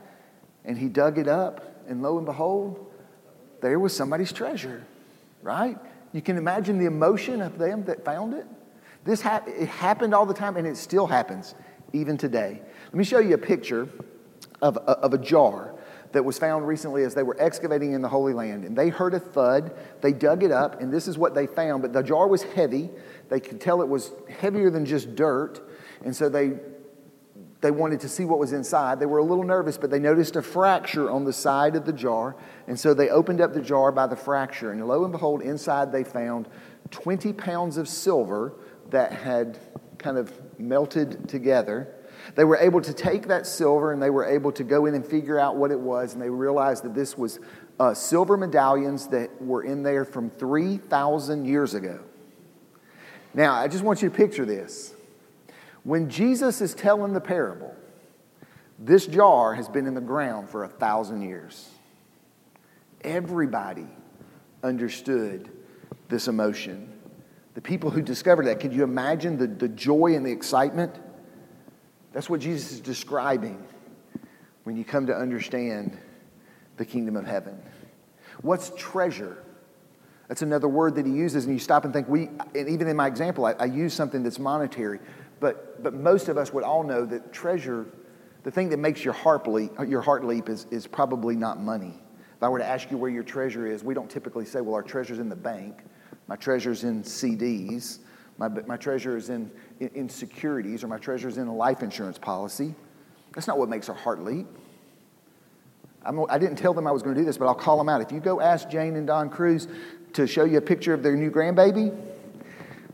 And 0.66 0.78
he 0.78 0.88
dug 0.90 1.18
it 1.18 1.28
up, 1.28 1.84
and 1.88 2.02
lo 2.02 2.18
and 2.18 2.26
behold, 2.26 2.92
there 3.62 3.80
was 3.80 3.96
somebody's 3.96 4.32
treasure, 4.32 4.86
right? 5.42 5.78
You 6.14 6.22
can 6.22 6.38
imagine 6.38 6.80
the 6.80 6.86
emotion 6.86 7.42
of 7.42 7.58
them 7.58 7.86
that 7.86 8.04
found 8.04 8.34
it. 8.34 8.46
This 9.04 9.22
ha- 9.22 9.44
it 9.46 9.68
happened 9.68 10.14
all 10.14 10.26
the 10.26 10.34
time, 10.34 10.58
and 10.58 10.68
it 10.68 10.76
still 10.76 11.08
happens 11.08 11.54
even 11.94 12.18
today. 12.18 12.62
Let 12.86 12.94
me 12.94 13.04
show 13.04 13.20
you 13.20 13.36
a 13.36 13.40
picture 13.40 13.88
of, 14.62 14.78
of 14.78 15.14
a 15.14 15.18
jar 15.18 15.77
that 16.12 16.24
was 16.24 16.40
found 16.40 16.68
recently 16.68 17.04
as 17.04 17.14
they 17.14 17.24
were 17.24 17.36
excavating 17.40 17.94
in 17.94 18.02
the 18.02 18.10
Holy 18.10 18.34
Land. 18.34 18.64
And 18.64 18.78
they 18.78 18.90
heard 18.90 19.14
a 19.14 19.20
thud, 19.20 19.76
they 20.02 20.14
dug 20.14 20.44
it 20.44 20.52
up, 20.52 20.82
and 20.82 20.92
this 20.92 21.08
is 21.08 21.18
what 21.18 21.36
they 21.36 21.48
found. 21.48 21.82
But 21.82 21.94
the 21.94 22.02
jar 22.02 22.28
was 22.28 22.44
heavy, 22.44 22.90
they 23.30 23.40
could 23.40 23.60
tell 23.60 23.82
it 23.82 23.88
was 23.88 24.12
heavier 24.40 24.70
than 24.70 24.86
just 24.86 25.16
dirt. 25.16 25.60
And 26.04 26.16
so 26.16 26.30
they, 26.30 26.54
they 27.62 27.72
wanted 27.72 28.00
to 28.02 28.10
see 28.10 28.26
what 28.26 28.40
was 28.40 28.54
inside. 28.54 29.00
They 29.00 29.06
were 29.06 29.18
a 29.18 29.24
little 29.24 29.44
nervous, 29.44 29.78
but 29.78 29.90
they 29.90 30.00
noticed 30.00 30.36
a 30.36 30.42
fracture 30.42 31.10
on 31.10 31.26
the 31.26 31.34
side 31.34 31.76
of 31.76 31.86
the 31.86 31.94
jar. 31.94 32.36
And 32.68 32.80
so 32.80 32.94
they 32.94 33.10
opened 33.10 33.42
up 33.42 33.54
the 33.54 33.62
jar 33.62 33.92
by 33.92 34.08
the 34.08 34.16
fracture. 34.16 34.72
And 34.72 34.88
lo 34.88 35.04
and 35.04 35.12
behold, 35.12 35.42
inside 35.42 35.92
they 35.92 36.04
found 36.04 36.48
20 36.92 37.34
pounds 37.34 37.78
of 37.78 37.88
silver 37.88 38.54
that 38.90 39.12
had 39.12 39.60
kind 39.98 40.18
of 40.18 40.32
melted 40.60 41.28
together. 41.28 41.94
They 42.36 42.44
were 42.44 42.58
able 42.58 42.82
to 42.82 42.94
take 42.94 43.28
that 43.28 43.48
silver 43.48 43.92
and 43.92 44.02
they 44.02 44.10
were 44.10 44.26
able 44.26 44.52
to 44.54 44.64
go 44.64 44.86
in 44.86 44.96
and 44.96 45.06
figure 45.06 45.40
out 45.40 45.56
what 45.56 45.72
it 45.72 45.80
was. 45.80 46.14
And 46.14 46.22
they 46.22 46.30
realized 46.30 46.84
that 46.84 46.94
this 46.94 47.18
was 47.18 47.40
uh, 47.80 47.94
silver 47.94 48.38
medallions 48.38 49.08
that 49.08 49.42
were 49.42 49.64
in 49.64 49.84
there 49.84 50.06
from 50.06 50.30
3,000 50.30 51.46
years 51.46 51.74
ago. 51.74 52.00
Now, 53.34 53.54
I 53.54 53.68
just 53.68 53.84
want 53.84 54.02
you 54.02 54.10
to 54.10 54.16
picture 54.16 54.46
this. 54.46 54.94
When 55.84 56.10
Jesus 56.10 56.60
is 56.60 56.74
telling 56.74 57.14
the 57.14 57.22
parable, 57.22 57.76
this 58.80 59.08
jar 59.08 59.54
has 59.54 59.70
been 59.70 59.88
in 59.88 59.94
the 59.94 60.02
ground 60.02 60.50
for 60.50 60.64
a 60.64 60.68
thousand 60.68 61.22
years. 61.22 61.70
Everybody 63.02 63.88
understood 64.64 65.50
this 66.10 66.28
emotion. 66.28 66.94
The 67.54 67.62
people 67.62 67.90
who 67.90 68.02
discovered 68.02 68.46
that, 68.48 68.60
could 68.60 68.74
you 68.74 68.84
imagine 68.84 69.38
the, 69.38 69.48
the 69.48 69.68
joy 69.68 70.16
and 70.16 70.26
the 70.26 70.32
excitement? 70.32 70.96
That's 72.18 72.32
what 72.32 72.40
Jesus 72.40 72.72
is 72.72 72.80
describing 72.80 73.64
when 74.64 74.76
you 74.76 74.84
come 74.84 75.06
to 75.06 75.16
understand 75.16 75.96
the 76.78 76.84
kingdom 76.84 77.16
of 77.16 77.28
heaven. 77.28 77.62
What's 78.42 78.72
treasure? 78.76 79.44
That's 80.28 80.42
another 80.42 80.68
word 80.68 80.96
that 80.96 81.06
he 81.06 81.12
uses, 81.12 81.46
and 81.46 81.54
you 81.54 81.60
stop 81.60 81.86
and 81.86 81.94
think, 81.94 82.10
we, 82.10 82.30
and 82.56 82.70
even 82.70 82.88
in 82.88 82.96
my 82.96 83.06
example, 83.06 83.46
I, 83.46 83.52
I 83.52 83.66
use 83.66 83.94
something 83.94 84.24
that's 84.24 84.40
monetary, 84.40 84.98
but, 85.40 85.84
but 85.84 85.94
most 85.94 86.28
of 86.28 86.40
us 86.40 86.52
would 86.52 86.64
all 86.64 86.82
know 86.82 87.06
that 87.06 87.32
treasure, 87.32 87.86
the 88.42 88.50
thing 88.50 88.70
that 88.70 88.78
makes 88.78 89.06
your 89.06 89.14
heart 89.14 89.46
leap, 89.46 89.74
your 89.86 90.02
heart 90.02 90.26
leap 90.26 90.50
is, 90.50 90.66
is 90.72 90.88
probably 90.88 91.36
not 91.36 91.62
money. 91.62 92.02
If 92.36 92.42
I 92.42 92.50
were 92.50 92.58
to 92.58 92.66
ask 92.66 92.90
you 92.90 92.98
where 92.98 93.12
your 93.12 93.22
treasure 93.22 93.68
is, 93.68 93.84
we 93.84 93.94
don't 93.94 94.10
typically 94.10 94.46
say, 94.46 94.62
well, 94.62 94.74
our 94.74 94.82
treasure's 94.82 95.20
in 95.20 95.30
the 95.30 95.36
bank, 95.36 95.84
my 96.28 96.36
treasure's 96.36 96.84
in 96.84 97.04
CDs, 97.04 98.00
my, 98.38 98.48
my 98.48 98.78
treasure 98.78 99.18
is 99.18 99.30
in, 99.30 99.52
in, 99.80 99.90
in 99.96 100.10
securities, 100.10 100.84
or 100.84 100.88
my 100.88 100.98
treasure 100.98 101.28
is 101.28 101.38
in 101.38 101.48
a 101.48 101.56
life 101.56 101.84
insurance 101.84 102.18
policy. 102.18 102.76
That's 103.34 103.48
not 103.48 103.58
what 103.58 103.70
makes 103.70 103.90
our 103.90 103.96
heart 103.96 104.24
leap. 104.24 104.48
I'm, 106.06 106.24
I 106.30 106.38
did 106.38 106.50
not 106.50 106.58
tell 106.58 106.74
them 106.74 106.88
I 106.88 106.92
was 106.92 107.04
going 107.04 107.16
to 107.16 107.22
do 107.22 107.26
this, 107.26 107.38
but 107.38 107.46
I'll 107.46 107.56
call 107.56 107.78
them 107.78 107.90
out. 107.90 108.02
If 108.02 108.12
you 108.12 108.20
go 108.20 108.40
ask 108.40 108.70
Jane 108.70 108.96
and 108.96 109.06
Don 109.08 109.30
Cruz 109.30 109.68
to 110.14 110.26
show 110.26 110.46
you 110.46 110.58
a 110.58 110.62
picture 110.62 110.94
of 110.94 111.04
their 111.04 111.16
new 111.16 111.30
grandbaby, 111.30 111.96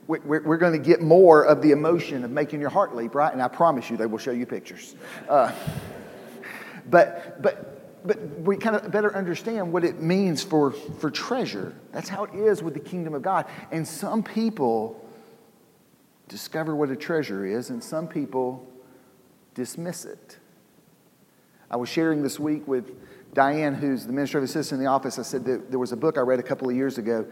we're, 0.07 0.41
we're 0.41 0.57
going 0.57 0.73
to 0.73 0.79
get 0.79 1.01
more 1.01 1.43
of 1.45 1.61
the 1.61 1.71
emotion 1.71 2.23
of 2.23 2.31
making 2.31 2.59
your 2.59 2.69
heart 2.69 2.95
leap, 2.95 3.15
right? 3.15 3.31
And 3.31 3.41
I 3.41 3.47
promise 3.47 3.89
you 3.89 3.97
they 3.97 4.05
will 4.05 4.17
show 4.17 4.31
you 4.31 4.45
pictures. 4.45 4.95
Uh, 5.29 5.51
but, 6.89 7.41
but, 7.41 8.05
but 8.05 8.19
we 8.39 8.57
kind 8.57 8.75
of 8.75 8.91
better 8.91 9.15
understand 9.15 9.71
what 9.71 9.85
it 9.85 10.01
means 10.01 10.43
for, 10.43 10.71
for 10.71 11.09
treasure. 11.09 11.73
That's 11.91 12.09
how 12.09 12.25
it 12.25 12.35
is 12.35 12.61
with 12.61 12.73
the 12.73 12.79
kingdom 12.79 13.13
of 13.13 13.21
God. 13.21 13.45
And 13.71 13.87
some 13.87 14.23
people 14.23 15.02
discover 16.33 16.75
what 16.75 16.89
a 16.89 16.95
treasure 16.95 17.45
is, 17.45 17.69
and 17.69 17.83
some 17.83 18.07
people 18.07 18.67
dismiss 19.53 20.03
it. 20.03 20.39
I 21.69 21.75
was 21.75 21.89
sharing 21.89 22.23
this 22.23 22.39
week 22.39 22.67
with 22.67 22.89
Diane, 23.35 23.75
who's 23.75 24.07
the 24.07 24.13
minister 24.13 24.39
of 24.39 24.43
assistance 24.43 24.71
in 24.71 24.79
the 24.79 24.87
office, 24.87 25.19
I 25.19 25.21
said 25.21 25.45
that 25.45 25.69
there 25.69 25.77
was 25.77 25.91
a 25.91 25.95
book 25.95 26.17
I 26.17 26.21
read 26.21 26.39
a 26.39 26.43
couple 26.43 26.67
of 26.67 26.75
years 26.75 26.97
ago 26.97 27.27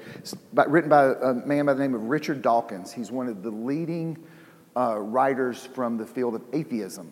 written 0.53 0.87
by 0.87 1.13
a 1.19 1.33
man 1.33 1.65
by 1.65 1.73
the 1.73 1.81
name 1.81 1.95
of 1.95 2.03
Richard 2.03 2.43
Dawkins. 2.43 2.93
He's 2.93 3.11
one 3.11 3.27
of 3.27 3.41
the 3.41 3.49
leading 3.49 4.23
uh, 4.77 4.99
writers 4.99 5.67
from 5.73 5.97
the 5.97 6.05
field 6.05 6.35
of 6.35 6.43
atheism. 6.53 7.11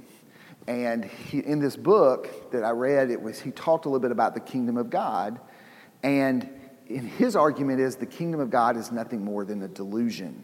And 0.67 1.05
he, 1.05 1.39
in 1.39 1.59
this 1.59 1.75
book 1.75 2.51
that 2.51 2.63
I 2.63 2.69
read, 2.69 3.09
it 3.09 3.19
was, 3.19 3.39
he 3.39 3.49
talked 3.49 3.85
a 3.85 3.89
little 3.89 3.99
bit 3.99 4.11
about 4.11 4.35
the 4.35 4.41
kingdom 4.41 4.77
of 4.77 4.91
God. 4.91 5.39
And 6.03 6.47
in 6.85 7.07
his 7.07 7.35
argument 7.35 7.79
is 7.79 7.95
the 7.95 8.05
kingdom 8.05 8.39
of 8.39 8.51
God 8.51 8.77
is 8.77 8.91
nothing 8.91 9.23
more 9.23 9.43
than 9.43 9.63
a 9.63 9.67
delusion. 9.67 10.43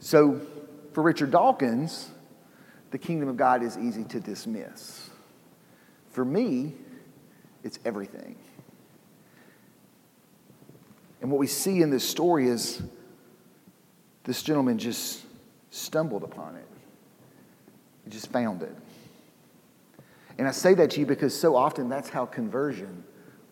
So 0.00 0.40
for 0.92 1.02
Richard 1.02 1.30
Dawkins, 1.30 2.10
the 2.90 2.98
kingdom 2.98 3.28
of 3.28 3.36
God 3.36 3.62
is 3.62 3.78
easy 3.78 4.04
to 4.04 4.18
dismiss. 4.18 5.08
For 6.10 6.24
me, 6.24 6.72
it's 7.62 7.78
everything. 7.84 8.36
And 11.20 11.30
what 11.30 11.38
we 11.38 11.46
see 11.46 11.82
in 11.82 11.90
this 11.90 12.08
story 12.08 12.48
is 12.48 12.82
this 14.24 14.42
gentleman 14.42 14.78
just 14.78 15.22
stumbled 15.70 16.24
upon 16.24 16.56
it. 16.56 16.66
He 18.04 18.10
just 18.10 18.32
found 18.32 18.62
it. 18.62 18.74
And 20.38 20.48
I 20.48 20.52
say 20.52 20.72
that 20.74 20.92
to 20.92 21.00
you 21.00 21.06
because 21.06 21.38
so 21.38 21.54
often 21.54 21.90
that's 21.90 22.08
how 22.08 22.24
conversion 22.24 23.04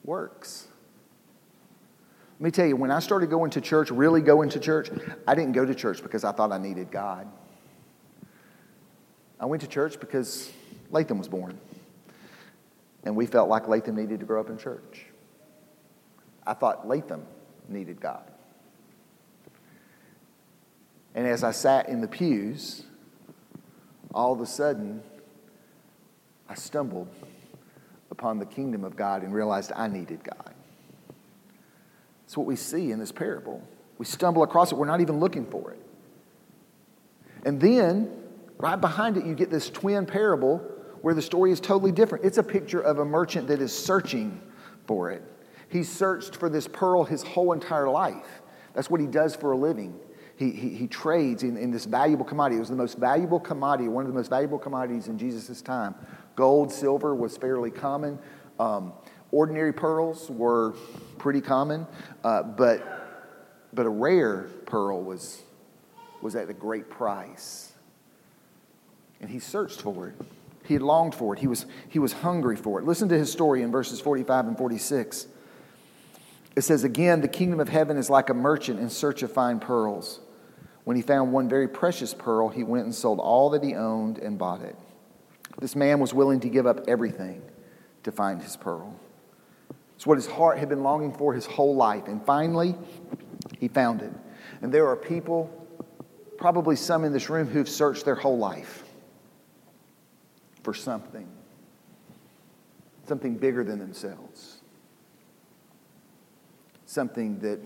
works. 0.02 0.67
Let 2.38 2.44
me 2.44 2.50
tell 2.52 2.66
you, 2.66 2.76
when 2.76 2.92
I 2.92 3.00
started 3.00 3.30
going 3.30 3.50
to 3.50 3.60
church, 3.60 3.90
really 3.90 4.20
going 4.20 4.50
to 4.50 4.60
church, 4.60 4.90
I 5.26 5.34
didn't 5.34 5.52
go 5.52 5.64
to 5.64 5.74
church 5.74 6.04
because 6.04 6.22
I 6.22 6.30
thought 6.30 6.52
I 6.52 6.58
needed 6.58 6.92
God. 6.92 7.26
I 9.40 9.46
went 9.46 9.62
to 9.62 9.68
church 9.68 9.98
because 9.98 10.52
Latham 10.90 11.18
was 11.18 11.26
born. 11.26 11.58
And 13.02 13.16
we 13.16 13.26
felt 13.26 13.48
like 13.48 13.66
Latham 13.66 13.96
needed 13.96 14.20
to 14.20 14.26
grow 14.26 14.40
up 14.40 14.50
in 14.50 14.58
church. 14.58 15.06
I 16.46 16.54
thought 16.54 16.86
Latham 16.86 17.26
needed 17.68 18.00
God. 18.00 18.22
And 21.14 21.26
as 21.26 21.42
I 21.42 21.50
sat 21.50 21.88
in 21.88 22.00
the 22.00 22.08
pews, 22.08 22.84
all 24.14 24.32
of 24.32 24.40
a 24.40 24.46
sudden, 24.46 25.02
I 26.48 26.54
stumbled 26.54 27.08
upon 28.12 28.38
the 28.38 28.46
kingdom 28.46 28.84
of 28.84 28.94
God 28.94 29.22
and 29.24 29.34
realized 29.34 29.72
I 29.74 29.88
needed 29.88 30.22
God. 30.22 30.54
That's 32.28 32.36
what 32.36 32.46
we 32.46 32.56
see 32.56 32.90
in 32.90 32.98
this 32.98 33.10
parable. 33.10 33.66
We 33.96 34.04
stumble 34.04 34.42
across 34.42 34.70
it, 34.70 34.74
we're 34.74 34.84
not 34.84 35.00
even 35.00 35.18
looking 35.18 35.46
for 35.46 35.70
it. 35.70 35.80
And 37.46 37.58
then, 37.58 38.10
right 38.58 38.78
behind 38.78 39.16
it, 39.16 39.24
you 39.24 39.34
get 39.34 39.48
this 39.48 39.70
twin 39.70 40.04
parable 40.04 40.58
where 41.00 41.14
the 41.14 41.22
story 41.22 41.52
is 41.52 41.58
totally 41.58 41.90
different. 41.90 42.26
It's 42.26 42.36
a 42.36 42.42
picture 42.42 42.82
of 42.82 42.98
a 42.98 43.04
merchant 43.04 43.48
that 43.48 43.62
is 43.62 43.72
searching 43.72 44.42
for 44.86 45.10
it. 45.10 45.22
He 45.70 45.82
searched 45.82 46.36
for 46.36 46.50
this 46.50 46.68
pearl 46.68 47.02
his 47.02 47.22
whole 47.22 47.54
entire 47.54 47.88
life. 47.88 48.42
That's 48.74 48.90
what 48.90 49.00
he 49.00 49.06
does 49.06 49.34
for 49.34 49.52
a 49.52 49.56
living. 49.56 49.98
He, 50.36 50.50
he, 50.50 50.68
he 50.68 50.86
trades 50.86 51.44
in, 51.44 51.56
in 51.56 51.70
this 51.70 51.86
valuable 51.86 52.26
commodity. 52.26 52.56
It 52.56 52.60
was 52.60 52.68
the 52.68 52.76
most 52.76 52.98
valuable 52.98 53.40
commodity, 53.40 53.88
one 53.88 54.04
of 54.04 54.12
the 54.12 54.18
most 54.18 54.28
valuable 54.28 54.58
commodities 54.58 55.08
in 55.08 55.16
Jesus' 55.16 55.62
time. 55.62 55.94
Gold, 56.36 56.70
silver 56.70 57.14
was 57.14 57.38
fairly 57.38 57.70
common. 57.70 58.18
Um, 58.58 58.92
ordinary 59.30 59.72
pearls 59.72 60.30
were 60.30 60.74
pretty 61.18 61.40
common, 61.40 61.86
uh, 62.24 62.42
but, 62.42 62.82
but 63.72 63.86
a 63.86 63.90
rare 63.90 64.48
pearl 64.66 65.02
was, 65.02 65.42
was 66.22 66.34
at 66.36 66.48
a 66.48 66.54
great 66.54 66.90
price. 66.90 67.72
And 69.20 69.28
he 69.30 69.38
searched 69.38 69.82
for 69.82 70.08
it. 70.08 70.14
He 70.64 70.74
had 70.74 70.82
longed 70.82 71.14
for 71.14 71.34
it. 71.34 71.40
He 71.40 71.46
was, 71.46 71.66
he 71.88 71.98
was 71.98 72.12
hungry 72.12 72.56
for 72.56 72.78
it. 72.78 72.84
Listen 72.84 73.08
to 73.08 73.18
his 73.18 73.32
story 73.32 73.62
in 73.62 73.72
verses 73.72 74.00
45 74.00 74.48
and 74.48 74.58
46. 74.58 75.26
It 76.56 76.62
says, 76.62 76.84
Again, 76.84 77.20
the 77.20 77.28
kingdom 77.28 77.58
of 77.58 77.68
heaven 77.68 77.96
is 77.96 78.10
like 78.10 78.28
a 78.28 78.34
merchant 78.34 78.78
in 78.78 78.90
search 78.90 79.22
of 79.22 79.32
fine 79.32 79.60
pearls. 79.60 80.20
When 80.84 80.96
he 80.96 81.02
found 81.02 81.32
one 81.32 81.48
very 81.48 81.68
precious 81.68 82.14
pearl, 82.14 82.48
he 82.48 82.64
went 82.64 82.84
and 82.84 82.94
sold 82.94 83.18
all 83.18 83.50
that 83.50 83.62
he 83.62 83.74
owned 83.74 84.18
and 84.18 84.38
bought 84.38 84.62
it. 84.62 84.76
This 85.60 85.74
man 85.74 86.00
was 86.00 86.14
willing 86.14 86.40
to 86.40 86.48
give 86.48 86.66
up 86.66 86.88
everything 86.88 87.42
to 88.04 88.12
find 88.12 88.42
his 88.42 88.56
pearl. 88.56 88.94
It's 89.98 90.06
what 90.06 90.16
his 90.16 90.26
heart 90.26 90.58
had 90.58 90.70
been 90.70 90.82
longing 90.82 91.12
for 91.12 91.34
his 91.34 91.44
whole 91.44 91.76
life. 91.76 92.08
And 92.08 92.24
finally, 92.24 92.74
he 93.58 93.68
found 93.68 94.00
it. 94.00 94.12
And 94.62 94.72
there 94.72 94.86
are 94.86 94.96
people, 94.96 95.50
probably 96.38 96.76
some 96.76 97.04
in 97.04 97.12
this 97.12 97.28
room, 97.28 97.48
who've 97.48 97.68
searched 97.68 98.06
their 98.06 98.14
whole 98.14 98.38
life 98.38 98.82
for 100.62 100.72
something, 100.72 101.28
something 103.06 103.36
bigger 103.36 103.62
than 103.62 103.78
themselves 103.78 104.58
something 106.88 107.38
that 107.40 107.60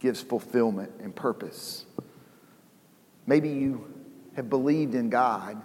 gives 0.00 0.20
fulfillment 0.20 0.90
and 1.00 1.14
purpose. 1.14 1.86
Maybe 3.26 3.50
you 3.50 3.86
have 4.34 4.50
believed 4.50 4.94
in 4.94 5.10
God 5.10 5.62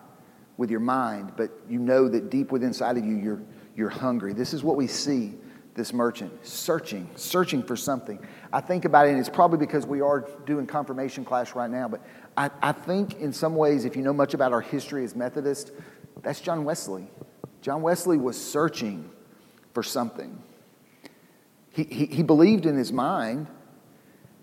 with 0.57 0.69
your 0.69 0.79
mind, 0.79 1.33
but 1.35 1.51
you 1.67 1.79
know 1.79 2.07
that 2.07 2.29
deep 2.29 2.51
within 2.51 2.69
inside 2.69 2.97
of 2.97 3.05
you, 3.05 3.15
you're, 3.15 3.41
you're 3.75 3.89
hungry. 3.89 4.33
This 4.33 4.53
is 4.53 4.63
what 4.63 4.75
we 4.75 4.87
see 4.87 5.35
this 5.75 5.91
merchant 5.91 6.31
searching, 6.45 7.09
searching 7.15 7.61
for 7.61 7.75
something. 7.75 8.17
I 8.53 8.61
think 8.61 8.85
about 8.85 9.07
it, 9.07 9.09
and 9.11 9.19
it's 9.19 9.29
probably 9.29 9.57
because 9.57 9.85
we 9.85 9.99
are 9.99 10.25
doing 10.45 10.65
confirmation 10.65 11.25
class 11.25 11.53
right 11.53 11.69
now, 11.69 11.89
but 11.89 12.01
I, 12.37 12.49
I 12.61 12.71
think 12.71 13.19
in 13.19 13.33
some 13.33 13.55
ways, 13.55 13.83
if 13.83 13.95
you 13.95 14.01
know 14.01 14.13
much 14.13 14.33
about 14.33 14.53
our 14.53 14.61
history 14.61 15.03
as 15.03 15.15
Methodist, 15.15 15.71
that's 16.21 16.39
John 16.39 16.63
Wesley. 16.63 17.07
John 17.61 17.81
Wesley 17.81 18.17
was 18.17 18.41
searching 18.41 19.09
for 19.73 19.83
something. 19.83 20.41
He, 21.71 21.83
he, 21.83 22.05
he 22.05 22.23
believed 22.23 22.65
in 22.65 22.77
his 22.77 22.93
mind, 22.93 23.47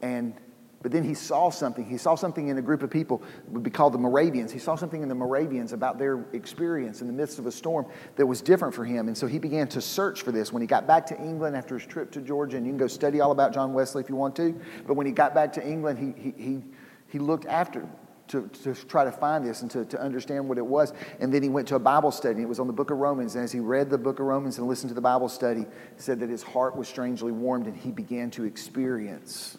and, 0.03 0.35
but 0.83 0.91
then 0.91 1.05
he 1.05 1.15
saw 1.15 1.49
something. 1.51 1.85
He 1.85 1.97
saw 1.97 2.17
something 2.17 2.49
in 2.49 2.59
a 2.59 2.63
group 2.63 2.83
of 2.83 2.91
people, 2.91 3.23
would 3.49 3.63
be 3.63 3.71
called 3.71 3.95
the 3.95 3.99
Moravians. 3.99 4.53
He 4.53 4.59
saw 4.59 4.75
something 4.75 5.03
in 5.03 5.09
the 5.09 5.15
Moravians 5.15 5.73
about 5.73 5.99
their 5.99 6.25
experience 6.33 7.01
in 7.01 7.07
the 7.07 7.13
midst 7.13 7.39
of 7.39 7.47
a 7.47 7.53
storm 7.53 7.87
that 8.17 8.27
was 8.27 8.43
different 8.43 8.75
for 8.75 8.85
him. 8.85 9.07
And 9.07 9.17
so 9.17 9.27
he 9.27 9.39
began 9.39 9.69
to 9.69 9.81
search 9.81 10.23
for 10.23 10.33
this. 10.33 10.53
When 10.53 10.61
he 10.61 10.67
got 10.67 10.87
back 10.87 11.07
to 11.07 11.19
England 11.19 11.57
after 11.57 11.79
his 11.79 11.87
trip 11.87 12.11
to 12.13 12.21
Georgia, 12.21 12.57
and 12.57 12.67
you 12.67 12.73
can 12.73 12.79
go 12.79 12.89
study 12.89 13.21
all 13.21 13.31
about 13.31 13.55
John 13.55 13.73
Wesley 13.73 14.03
if 14.03 14.09
you 14.09 14.17
want 14.17 14.35
to, 14.37 14.61
but 14.87 14.95
when 14.95 15.07
he 15.07 15.13
got 15.13 15.35
back 15.35 15.53
to 15.55 15.67
England, 15.67 15.99
he, 15.99 16.21
he, 16.21 16.43
he, 16.43 16.63
he 17.09 17.19
looked 17.19 17.47
after 17.47 17.89
to, 18.29 18.49
to 18.65 18.75
try 18.75 19.05
to 19.05 19.13
find 19.13 19.45
this 19.45 19.63
and 19.63 19.71
to, 19.71 19.85
to 19.85 20.01
understand 20.01 20.49
what 20.49 20.59
it 20.59 20.67
was. 20.67 20.93
And 21.21 21.33
then 21.33 21.43
he 21.43 21.49
went 21.49 21.69
to 21.69 21.77
a 21.77 21.81
Bible 21.81 22.11
study. 22.11 22.43
It 22.43 22.49
was 22.49 22.59
on 22.59 22.67
the 22.67 22.73
book 22.73 22.91
of 22.91 22.99
Romans. 22.99 23.35
And 23.35 23.45
as 23.45 23.53
he 23.53 23.61
read 23.61 23.91
the 23.91 23.99
book 23.99 24.21
of 24.21 24.27
Romans 24.27 24.59
and 24.59 24.67
listened 24.67 24.89
to 24.89 24.95
the 24.95 25.03
Bible 25.03 25.29
study, 25.29 25.61
he 25.61 26.03
said 26.03 26.19
that 26.21 26.31
his 26.31 26.43
heart 26.43 26.75
was 26.75 26.89
strangely 26.89 27.31
warmed 27.31 27.67
and 27.67 27.77
he 27.77 27.91
began 27.91 28.31
to 28.33 28.45
experience 28.45 29.59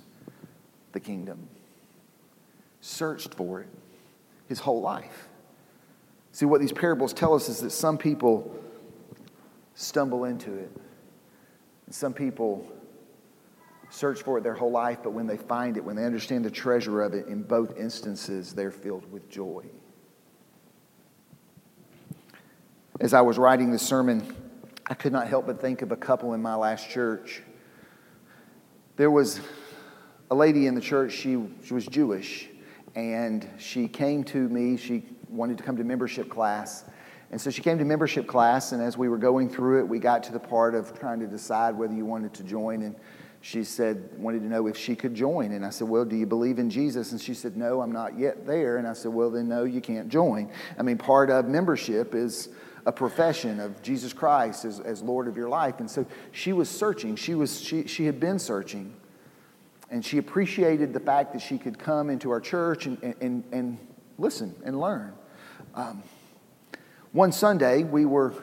the 0.93 1.00
kingdom. 1.00 1.47
Searched 2.81 3.33
for 3.35 3.62
it 3.62 3.67
his 4.47 4.59
whole 4.59 4.81
life. 4.81 5.27
See, 6.31 6.45
what 6.45 6.62
these 6.62 6.71
parables 6.71 7.13
tell 7.13 7.33
us 7.33 7.50
is 7.50 7.59
that 7.59 7.71
some 7.71 7.97
people 7.97 8.59
stumble 9.75 10.25
into 10.25 10.53
it, 10.53 10.71
and 11.85 11.93
some 11.93 12.13
people 12.13 12.67
search 13.89 14.23
for 14.23 14.39
it 14.39 14.43
their 14.43 14.55
whole 14.55 14.71
life, 14.71 15.00
but 15.03 15.12
when 15.12 15.27
they 15.27 15.38
find 15.38 15.77
it, 15.77 15.83
when 15.83 15.95
they 15.95 16.05
understand 16.05 16.43
the 16.43 16.51
treasure 16.51 17.01
of 17.03 17.13
it, 17.13 17.27
in 17.27 17.43
both 17.43 17.77
instances, 17.77 18.53
they're 18.53 18.71
filled 18.71 19.12
with 19.12 19.29
joy. 19.29 19.63
As 23.00 23.13
I 23.13 23.21
was 23.21 23.38
writing 23.38 23.71
this 23.71 23.83
sermon, 23.83 24.35
I 24.88 24.95
could 24.95 25.13
not 25.13 25.27
help 25.27 25.45
but 25.45 25.62
think 25.62 25.81
of 25.81 25.91
a 25.91 25.95
couple 25.95 26.33
in 26.33 26.41
my 26.41 26.55
last 26.55 26.89
church. 26.89 27.43
There 28.95 29.12
was 29.12 29.39
a 30.32 30.36
lady 30.36 30.68
in 30.68 30.75
the 30.75 30.82
church, 30.82 31.13
she, 31.13 31.44
she 31.63 31.74
was 31.74 31.86
Jewish, 31.86 32.50
and 32.96 33.48
she 33.58 33.88
came 33.88 34.24
to 34.25 34.38
me. 34.50 34.77
She 34.77 35.03
wanted 35.30 35.58
to 35.58 35.63
come 35.63 35.77
to 35.77 35.84
membership 35.84 36.30
class. 36.30 36.86
And 37.32 37.41
so 37.41 37.50
she 37.50 37.62
came 37.62 37.80
to 37.80 37.86
membership 37.86 38.28
class, 38.28 38.71
and 38.71 38.82
as 38.82 38.97
we 38.97 39.10
were 39.10 39.17
going 39.17 39.50
through 39.50 39.80
it, 39.80 39.88
we 39.88 40.00
got 40.00 40.24
to 40.24 40.32
the 40.32 40.39
part 40.39 40.76
of 40.76 40.97
trying 41.00 41.19
to 41.19 41.28
decide 41.28 41.76
whether 41.76 41.93
you 41.93 42.06
wanted 42.06 42.34
to 42.36 42.43
join. 42.43 42.84
And 42.84 42.95
she 43.41 43.63
said, 43.63 44.10
wanted 44.17 44.39
to 44.39 44.45
know 44.45 44.67
if 44.67 44.78
she 44.78 44.95
could 44.95 45.15
join. 45.15 45.52
And 45.52 45.65
I 45.65 45.69
said, 45.69 45.89
Well, 45.89 46.06
do 46.06 46.15
you 46.15 46.26
believe 46.26 46.60
in 46.60 46.69
Jesus? 46.69 47.12
And 47.12 47.19
she 47.19 47.34
said, 47.34 47.58
No, 47.58 47.82
I'm 47.82 47.91
not 47.91 48.17
yet 48.17 48.45
there. 48.45 48.78
And 48.78 48.88
I 48.88 48.93
said, 48.93 49.12
Well, 49.12 49.32
then, 49.32 49.50
no, 49.50 49.63
you 49.63 49.82
can't 49.82 50.10
join. 50.10 50.52
I 50.78 50.84
mean, 50.84 50.97
part 50.97 51.30
of 51.30 51.47
membership 51.47 52.13
is 52.13 52.50
a 52.86 52.91
profession 52.91 53.60
of 53.60 53.82
Jesus 53.82 54.13
Christ 54.13 54.63
as, 54.63 54.80
as 54.80 55.02
Lord 55.02 55.28
of 55.28 55.36
your 55.36 55.50
life. 55.50 55.80
And 55.80 55.89
so 55.89 56.06
she 56.32 56.54
was 56.54 56.69
searching. 56.69 57.15
She, 57.15 57.36
was, 57.36 57.60
she, 57.60 57.88
she 57.88 58.06
had 58.06 58.19
been 58.19 58.39
searching. 58.39 58.93
And 59.89 60.04
she 60.04 60.17
appreciated 60.17 60.93
the 60.93 61.00
fact 61.00 61.34
that 61.34 61.41
she 61.41 61.58
could 61.58 61.78
come 61.78 62.10
into 62.10 62.32
our 62.32 62.39
church 62.39 62.86
and, 62.86 63.15
and, 63.22 63.43
and 63.52 63.78
listen 64.17 64.56
and 64.63 64.80
learn. 64.80 65.13
Um, 65.76 66.04
one 67.12 67.32
Sunday, 67.32 67.84
we 67.84 68.06
were 68.06 68.34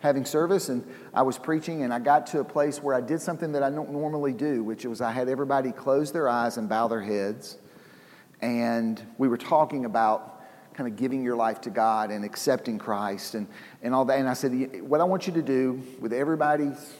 having 0.00 0.24
service 0.24 0.68
and 0.68 0.84
I 1.14 1.22
was 1.22 1.38
preaching 1.38 1.82
and 1.82 1.92
I 1.92 1.98
got 1.98 2.26
to 2.28 2.40
a 2.40 2.44
place 2.44 2.82
where 2.82 2.94
I 2.94 3.00
did 3.00 3.20
something 3.20 3.52
that 3.52 3.62
I 3.62 3.70
don't 3.70 3.90
normally 3.90 4.32
do, 4.32 4.62
which 4.62 4.84
was 4.84 5.00
I 5.00 5.10
had 5.10 5.28
everybody 5.28 5.72
close 5.72 6.12
their 6.12 6.28
eyes 6.28 6.56
and 6.56 6.68
bow 6.68 6.88
their 6.88 7.00
heads. 7.00 7.58
And 8.40 9.02
we 9.18 9.28
were 9.28 9.38
talking 9.38 9.84
about 9.84 10.42
kind 10.74 10.88
of 10.88 10.96
giving 10.96 11.22
your 11.22 11.36
life 11.36 11.60
to 11.62 11.70
God 11.70 12.10
and 12.10 12.24
accepting 12.24 12.78
Christ 12.78 13.34
and, 13.34 13.46
and 13.82 13.94
all 13.94 14.04
that. 14.04 14.18
And 14.18 14.28
I 14.28 14.34
said, 14.34 14.82
What 14.82 15.00
I 15.00 15.04
want 15.04 15.26
you 15.26 15.32
to 15.32 15.42
do 15.42 15.82
with 16.00 16.12
everybody's 16.12 16.94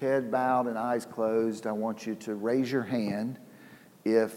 head 0.00 0.30
bowed 0.30 0.66
and 0.66 0.78
eyes 0.78 1.04
closed, 1.04 1.66
I 1.66 1.72
want 1.72 2.06
you 2.06 2.14
to 2.16 2.34
raise 2.34 2.70
your 2.70 2.82
hand 2.82 3.38
if 4.04 4.34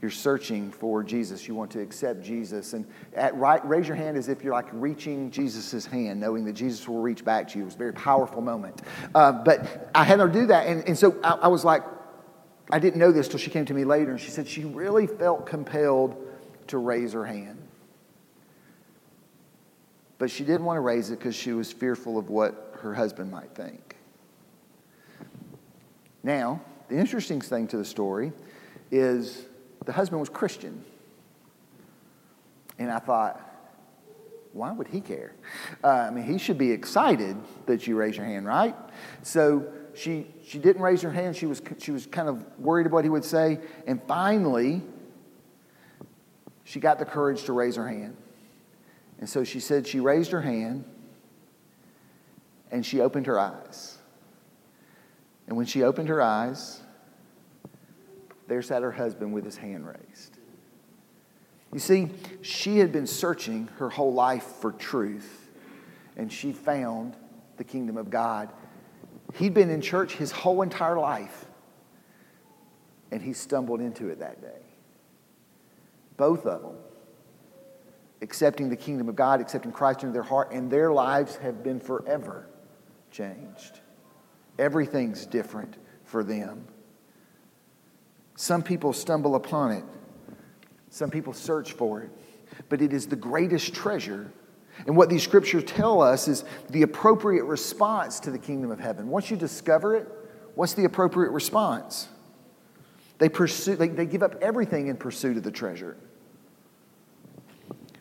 you're 0.00 0.10
searching 0.10 0.70
for 0.70 1.02
Jesus, 1.02 1.48
you 1.48 1.54
want 1.54 1.70
to 1.70 1.80
accept 1.80 2.22
Jesus, 2.22 2.72
and 2.74 2.84
at 3.14 3.34
right, 3.36 3.66
raise 3.66 3.88
your 3.88 3.96
hand 3.96 4.16
as 4.16 4.28
if 4.28 4.42
you're 4.42 4.52
like 4.52 4.68
reaching 4.72 5.30
Jesus' 5.30 5.86
hand, 5.86 6.20
knowing 6.20 6.44
that 6.44 6.52
Jesus 6.52 6.86
will 6.86 7.00
reach 7.00 7.24
back 7.24 7.48
to 7.48 7.58
you. 7.58 7.62
It 7.62 7.66
was 7.66 7.74
a 7.74 7.78
very 7.78 7.92
powerful 7.92 8.42
moment. 8.42 8.82
Uh, 9.14 9.32
but 9.32 9.90
I 9.94 10.04
had 10.04 10.20
her 10.20 10.28
do 10.28 10.46
that, 10.46 10.66
and, 10.66 10.86
and 10.86 10.98
so 10.98 11.18
I, 11.22 11.32
I 11.42 11.48
was 11.48 11.64
like, 11.64 11.82
I 12.70 12.78
didn't 12.78 12.98
know 12.98 13.12
this 13.12 13.28
till 13.28 13.38
she 13.38 13.50
came 13.50 13.64
to 13.66 13.74
me 13.74 13.84
later, 13.84 14.10
and 14.10 14.20
she 14.20 14.30
said 14.30 14.48
she 14.48 14.64
really 14.64 15.06
felt 15.06 15.46
compelled 15.46 16.16
to 16.66 16.78
raise 16.78 17.12
her 17.12 17.24
hand. 17.24 17.58
But 20.18 20.30
she 20.30 20.44
didn't 20.44 20.64
want 20.64 20.76
to 20.76 20.80
raise 20.80 21.10
it 21.10 21.18
because 21.18 21.34
she 21.34 21.52
was 21.52 21.72
fearful 21.72 22.18
of 22.18 22.30
what 22.30 22.74
her 22.80 22.94
husband 22.94 23.30
might 23.30 23.54
think. 23.54 23.93
Now, 26.24 26.62
the 26.88 26.96
interesting 26.96 27.40
thing 27.40 27.68
to 27.68 27.76
the 27.76 27.84
story 27.84 28.32
is 28.90 29.44
the 29.84 29.92
husband 29.92 30.18
was 30.20 30.30
Christian. 30.30 30.82
And 32.78 32.90
I 32.90 32.98
thought, 32.98 33.40
why 34.52 34.72
would 34.72 34.88
he 34.88 35.00
care? 35.00 35.32
Uh, 35.82 35.88
I 35.88 36.10
mean, 36.10 36.24
he 36.24 36.38
should 36.38 36.58
be 36.58 36.70
excited 36.70 37.36
that 37.66 37.86
you 37.86 37.96
raise 37.96 38.16
your 38.16 38.24
hand, 38.24 38.46
right? 38.46 38.74
So 39.22 39.66
she, 39.94 40.26
she 40.46 40.58
didn't 40.58 40.80
raise 40.80 41.02
her 41.02 41.10
hand. 41.10 41.36
She 41.36 41.46
was, 41.46 41.60
she 41.78 41.90
was 41.90 42.06
kind 42.06 42.28
of 42.28 42.44
worried 42.58 42.86
about 42.86 42.96
what 42.96 43.04
he 43.04 43.10
would 43.10 43.24
say. 43.24 43.58
And 43.86 44.02
finally, 44.04 44.82
she 46.64 46.80
got 46.80 46.98
the 46.98 47.04
courage 47.04 47.44
to 47.44 47.52
raise 47.52 47.76
her 47.76 47.86
hand. 47.86 48.16
And 49.18 49.28
so 49.28 49.44
she 49.44 49.60
said 49.60 49.86
she 49.86 50.00
raised 50.00 50.30
her 50.30 50.40
hand 50.40 50.84
and 52.70 52.84
she 52.84 53.00
opened 53.00 53.26
her 53.26 53.38
eyes. 53.38 53.98
And 55.46 55.56
when 55.56 55.66
she 55.66 55.82
opened 55.82 56.08
her 56.08 56.22
eyes, 56.22 56.80
there 58.46 58.62
sat 58.62 58.82
her 58.82 58.92
husband 58.92 59.32
with 59.32 59.44
his 59.44 59.56
hand 59.56 59.86
raised. 59.86 60.38
You 61.72 61.80
see, 61.80 62.08
she 62.42 62.78
had 62.78 62.92
been 62.92 63.06
searching 63.06 63.68
her 63.78 63.90
whole 63.90 64.12
life 64.12 64.44
for 64.60 64.72
truth, 64.72 65.50
and 66.16 66.32
she 66.32 66.52
found 66.52 67.16
the 67.56 67.64
kingdom 67.64 67.96
of 67.96 68.10
God. 68.10 68.50
He'd 69.34 69.54
been 69.54 69.70
in 69.70 69.80
church 69.80 70.14
his 70.14 70.30
whole 70.30 70.62
entire 70.62 70.98
life, 70.98 71.46
and 73.10 73.20
he 73.20 73.32
stumbled 73.32 73.80
into 73.80 74.08
it 74.08 74.20
that 74.20 74.40
day. 74.40 74.62
Both 76.16 76.46
of 76.46 76.62
them 76.62 76.76
accepting 78.22 78.70
the 78.70 78.76
kingdom 78.76 79.08
of 79.08 79.16
God, 79.16 79.40
accepting 79.40 79.72
Christ 79.72 80.02
into 80.02 80.12
their 80.12 80.22
heart, 80.22 80.52
and 80.52 80.70
their 80.70 80.92
lives 80.92 81.36
have 81.36 81.62
been 81.62 81.80
forever 81.80 82.46
changed. 83.10 83.80
Everything's 84.58 85.26
different 85.26 85.76
for 86.04 86.22
them. 86.22 86.66
Some 88.36 88.62
people 88.62 88.92
stumble 88.92 89.34
upon 89.34 89.72
it, 89.72 89.84
some 90.90 91.10
people 91.10 91.32
search 91.32 91.72
for 91.72 92.02
it, 92.02 92.10
but 92.68 92.82
it 92.82 92.92
is 92.92 93.06
the 93.06 93.16
greatest 93.16 93.74
treasure. 93.74 94.32
And 94.86 94.96
what 94.96 95.08
these 95.08 95.22
scriptures 95.22 95.64
tell 95.64 96.02
us 96.02 96.26
is 96.26 96.44
the 96.70 96.82
appropriate 96.82 97.44
response 97.44 98.18
to 98.20 98.30
the 98.30 98.38
kingdom 98.38 98.72
of 98.72 98.80
heaven. 98.80 99.08
Once 99.08 99.30
you 99.30 99.36
discover 99.36 99.94
it, 99.94 100.08
what's 100.56 100.74
the 100.74 100.84
appropriate 100.84 101.30
response? 101.30 102.08
They, 103.18 103.28
pursue, 103.28 103.76
they, 103.76 103.88
they 103.88 104.06
give 104.06 104.24
up 104.24 104.34
everything 104.42 104.88
in 104.88 104.96
pursuit 104.96 105.36
of 105.36 105.44
the 105.44 105.52
treasure. 105.52 105.96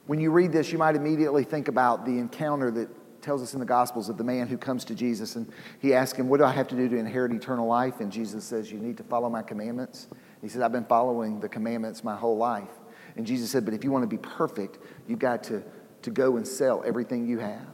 When 0.08 0.20
you 0.20 0.32
read 0.32 0.52
this, 0.52 0.72
you 0.72 0.78
might 0.78 0.96
immediately 0.96 1.44
think 1.44 1.68
about 1.68 2.06
the 2.06 2.18
encounter 2.18 2.72
that 2.72 2.90
tells 3.24 3.42
us 3.42 3.54
in 3.54 3.60
the 3.60 3.66
Gospels 3.66 4.10
of 4.10 4.18
the 4.18 4.24
man 4.24 4.48
who 4.48 4.58
comes 4.58 4.86
to 4.86 4.96
Jesus 4.96 5.36
and 5.36 5.52
he 5.80 5.94
asks 5.94 6.20
him, 6.20 6.30
What 6.30 6.38
do 6.38 6.44
I 6.44 6.52
have 6.52 6.68
to 6.68 6.76
do 6.76 6.88
to 6.90 6.98
inherit 6.98 7.32
eternal 7.32 7.68
life? 7.68 8.00
And 8.00 8.12
Jesus 8.12 8.44
says, 8.44 8.72
You 8.72 8.78
need 8.78 8.98
to 8.98 9.04
follow 9.04 9.30
my 9.30 9.42
commandments. 9.42 10.08
He 10.42 10.50
says, 10.50 10.62
I've 10.62 10.72
been 10.72 10.86
following 10.86 11.40
the 11.40 11.50
commandments 11.50 12.04
my 12.04 12.16
whole 12.16 12.38
life. 12.38 12.70
And 13.16 13.26
Jesus 13.26 13.50
said, 13.50 13.66
But 13.66 13.74
if 13.74 13.84
you 13.84 13.92
want 13.92 14.04
to 14.04 14.08
be 14.08 14.18
perfect, 14.18 14.78
you've 15.08 15.20
got 15.20 15.44
to, 15.46 15.64
to 16.04 16.12
go 16.12 16.38
and 16.38 16.48
sell 16.48 16.84
everything 16.86 17.28
you 17.28 17.40
have. 17.40 17.68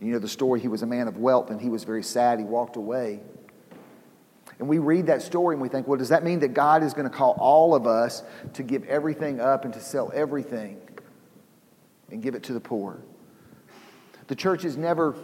You 0.00 0.12
know 0.12 0.18
the 0.18 0.28
story, 0.28 0.60
he 0.60 0.68
was 0.68 0.82
a 0.82 0.86
man 0.86 1.08
of 1.08 1.16
wealth 1.16 1.50
and 1.50 1.60
he 1.60 1.70
was 1.70 1.84
very 1.84 2.02
sad. 2.02 2.38
He 2.38 2.44
walked 2.44 2.76
away. 2.76 3.20
And 4.58 4.68
we 4.68 4.78
read 4.78 5.06
that 5.06 5.22
story 5.22 5.54
and 5.54 5.62
we 5.62 5.68
think, 5.68 5.86
well, 5.86 5.98
does 5.98 6.08
that 6.08 6.24
mean 6.24 6.40
that 6.40 6.54
God 6.54 6.82
is 6.82 6.92
going 6.92 7.08
to 7.08 7.14
call 7.14 7.36
all 7.38 7.74
of 7.74 7.86
us 7.86 8.22
to 8.54 8.62
give 8.62 8.84
everything 8.84 9.40
up 9.40 9.64
and 9.64 9.74
to 9.74 9.80
sell 9.80 10.10
everything 10.14 10.80
and 12.10 12.22
give 12.22 12.34
it 12.34 12.42
to 12.44 12.52
the 12.52 12.60
poor? 12.60 13.00
The 14.28 14.34
church 14.34 14.62
has 14.62 14.76
never 14.76 15.14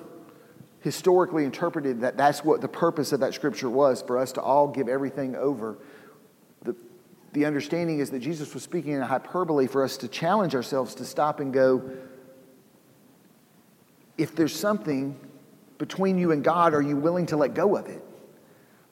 historically 0.80 1.44
interpreted 1.44 2.00
that 2.00 2.16
that's 2.16 2.44
what 2.44 2.60
the 2.60 2.68
purpose 2.68 3.12
of 3.12 3.20
that 3.20 3.34
scripture 3.34 3.70
was 3.70 4.02
for 4.02 4.18
us 4.18 4.32
to 4.32 4.42
all 4.42 4.68
give 4.68 4.88
everything 4.88 5.36
over. 5.36 5.78
The, 6.62 6.74
the 7.32 7.44
understanding 7.46 8.00
is 8.00 8.10
that 8.10 8.18
Jesus 8.18 8.52
was 8.52 8.62
speaking 8.62 8.92
in 8.92 9.00
a 9.00 9.06
hyperbole 9.06 9.68
for 9.68 9.84
us 9.84 9.96
to 9.98 10.08
challenge 10.08 10.54
ourselves 10.54 10.94
to 10.96 11.04
stop 11.04 11.38
and 11.40 11.52
go, 11.52 11.90
if 14.18 14.34
there's 14.34 14.54
something 14.54 15.18
between 15.78 16.18
you 16.18 16.32
and 16.32 16.44
God, 16.44 16.74
are 16.74 16.82
you 16.82 16.96
willing 16.96 17.26
to 17.26 17.36
let 17.36 17.54
go 17.54 17.76
of 17.76 17.86
it? 17.86 18.04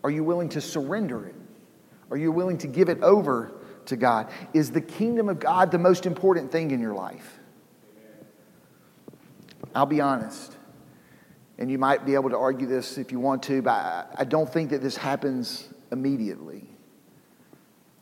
Are 0.03 0.11
you 0.11 0.25
willing 0.25 0.49
to 0.51 0.61
surrender 0.61 1.27
it? 1.27 1.35
Are 2.11 2.17
you 2.17 2.33
willing 2.33 2.59
to 2.59 2.67
give 2.67 2.89
it 2.89 3.03
over 3.03 3.53
to 3.87 3.97
God? 3.97 4.31
Is 4.55 4.71
the 4.71 4.81
kingdom 4.81 5.29
of 5.29 5.41
God 5.41 5.71
the 5.71 5.79
most 5.79 6.07
important 6.07 6.51
thing 6.51 6.71
in 6.71 6.81
your 6.81 6.95
life? 6.95 7.40
I'll 9.75 9.87
be 9.87 10.01
honest. 10.01 10.57
And 11.59 11.71
you 11.71 11.79
might 11.79 12.07
be 12.07 12.15
able 12.15 12.31
to 12.31 12.39
argue 12.39 12.67
this 12.67 12.99
if 12.99 13.13
you 13.13 13.21
want 13.21 13.43
to, 13.45 13.63
but 13.63 14.15
I 14.17 14.25
don't 14.25 14.51
think 14.51 14.71
that 14.71 14.83
this 14.83 14.97
happens 14.97 15.69
immediately. 15.93 16.65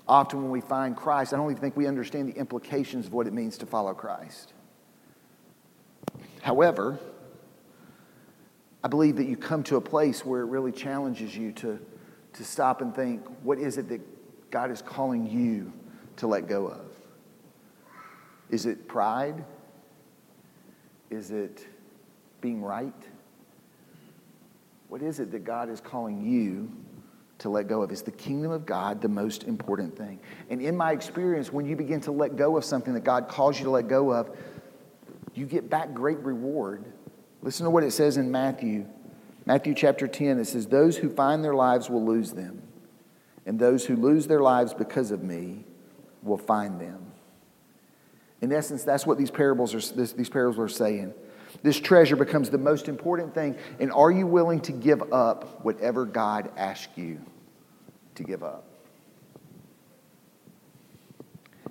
Often, 0.06 0.42
when 0.42 0.50
we 0.50 0.60
find 0.60 0.96
Christ, 0.96 1.34
I 1.34 1.36
don't 1.36 1.50
even 1.50 1.60
think 1.60 1.76
we 1.76 1.86
understand 1.86 2.28
the 2.28 2.38
implications 2.38 3.06
of 3.06 3.12
what 3.12 3.26
it 3.26 3.32
means 3.32 3.58
to 3.58 3.66
follow 3.66 3.92
Christ. 3.92 4.54
However, 6.40 6.98
I 8.82 8.88
believe 8.88 9.16
that 9.16 9.26
you 9.26 9.36
come 9.36 9.62
to 9.64 9.76
a 9.76 9.80
place 9.80 10.24
where 10.24 10.40
it 10.40 10.46
really 10.46 10.72
challenges 10.72 11.36
you 11.36 11.52
to, 11.52 11.78
to 12.34 12.44
stop 12.44 12.80
and 12.80 12.94
think 12.94 13.26
what 13.42 13.58
is 13.58 13.76
it 13.76 13.88
that 13.88 14.00
God 14.50 14.70
is 14.70 14.80
calling 14.80 15.26
you 15.26 15.72
to 16.16 16.26
let 16.26 16.46
go 16.46 16.68
of? 16.68 16.86
Is 18.50 18.64
it 18.64 18.88
pride? 18.88 19.44
Is 21.10 21.30
it 21.30 21.66
being 22.40 22.62
right? 22.62 22.92
What 24.88 25.02
is 25.02 25.20
it 25.20 25.30
that 25.32 25.44
God 25.44 25.68
is 25.68 25.80
calling 25.80 26.24
you 26.24 26.70
to 27.38 27.48
let 27.48 27.68
go 27.68 27.82
of? 27.82 27.92
Is 27.92 28.02
the 28.02 28.10
kingdom 28.10 28.50
of 28.50 28.66
God 28.66 29.00
the 29.00 29.08
most 29.08 29.44
important 29.44 29.96
thing? 29.96 30.18
And 30.50 30.60
in 30.60 30.76
my 30.76 30.92
experience, 30.92 31.52
when 31.52 31.66
you 31.66 31.76
begin 31.76 32.00
to 32.02 32.12
let 32.12 32.36
go 32.36 32.56
of 32.56 32.64
something 32.64 32.94
that 32.94 33.04
God 33.04 33.28
calls 33.28 33.58
you 33.58 33.64
to 33.64 33.70
let 33.70 33.88
go 33.88 34.10
of, 34.12 34.36
you 35.34 35.46
get 35.46 35.70
back 35.70 35.94
great 35.94 36.18
reward. 36.18 36.84
Listen 37.42 37.64
to 37.64 37.70
what 37.70 37.84
it 37.84 37.92
says 37.92 38.16
in 38.16 38.30
Matthew. 38.30 38.86
Matthew 39.46 39.74
chapter 39.74 40.08
10, 40.08 40.40
it 40.40 40.46
says, 40.46 40.66
Those 40.66 40.96
who 40.96 41.08
find 41.08 41.44
their 41.44 41.54
lives 41.54 41.88
will 41.88 42.04
lose 42.04 42.32
them, 42.32 42.62
and 43.46 43.58
those 43.58 43.86
who 43.86 43.96
lose 43.96 44.26
their 44.26 44.40
lives 44.40 44.74
because 44.74 45.10
of 45.10 45.22
me 45.22 45.64
will 46.22 46.38
find 46.38 46.80
them. 46.80 47.07
In 48.40 48.52
essence, 48.52 48.84
that's 48.84 49.06
what 49.06 49.18
these 49.18 49.30
parables 49.30 49.74
are, 49.74 49.94
this, 49.94 50.12
these 50.12 50.28
parables 50.28 50.58
are 50.58 50.68
saying. 50.68 51.12
This 51.62 51.80
treasure 51.80 52.16
becomes 52.16 52.50
the 52.50 52.58
most 52.58 52.88
important 52.88 53.34
thing. 53.34 53.56
And 53.80 53.92
are 53.92 54.10
you 54.10 54.26
willing 54.26 54.60
to 54.62 54.72
give 54.72 55.12
up 55.12 55.64
whatever 55.64 56.04
God 56.04 56.50
asks 56.56 56.96
you 56.96 57.20
to 58.14 58.22
give 58.22 58.42
up? 58.42 58.64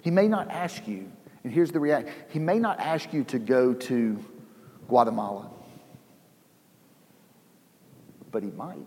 He 0.02 0.12
may 0.12 0.28
not 0.28 0.50
ask 0.50 0.88
you, 0.88 1.12
and 1.44 1.54
here's 1.54 1.72
the 1.72 1.80
reaction 1.80 2.14
He 2.30 2.40
may 2.40 2.60
not 2.60 2.80
ask 2.80 3.14
you 3.14 3.24
to 3.26 3.40
go 3.40 3.74
to 3.74 4.24
Guatemala, 4.88 5.50
but 8.32 8.44
He 8.44 8.52
might. 8.52 8.78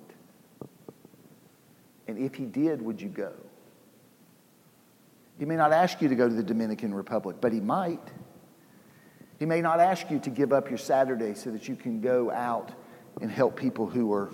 And 2.09 2.19
if 2.19 2.35
He 2.35 2.45
did, 2.45 2.83
would 2.83 3.01
you 3.01 3.09
go? 3.09 3.33
He 5.41 5.47
may 5.47 5.57
not 5.57 5.73
ask 5.73 6.03
you 6.03 6.09
to 6.11 6.15
go 6.15 6.29
to 6.29 6.35
the 6.35 6.43
Dominican 6.43 6.93
Republic, 6.93 7.39
but 7.41 7.51
He 7.51 7.61
might. 7.61 8.07
He 9.39 9.47
may 9.47 9.63
not 9.63 9.81
ask 9.81 10.11
you 10.11 10.19
to 10.19 10.29
give 10.29 10.53
up 10.53 10.69
your 10.69 10.77
Saturday 10.77 11.33
so 11.33 11.51
that 11.51 11.67
you 11.67 11.77
can 11.77 12.03
go 12.03 12.31
out 12.31 12.73
and 13.23 13.31
help 13.31 13.57
people 13.57 13.87
who 13.87 14.13
are, 14.13 14.31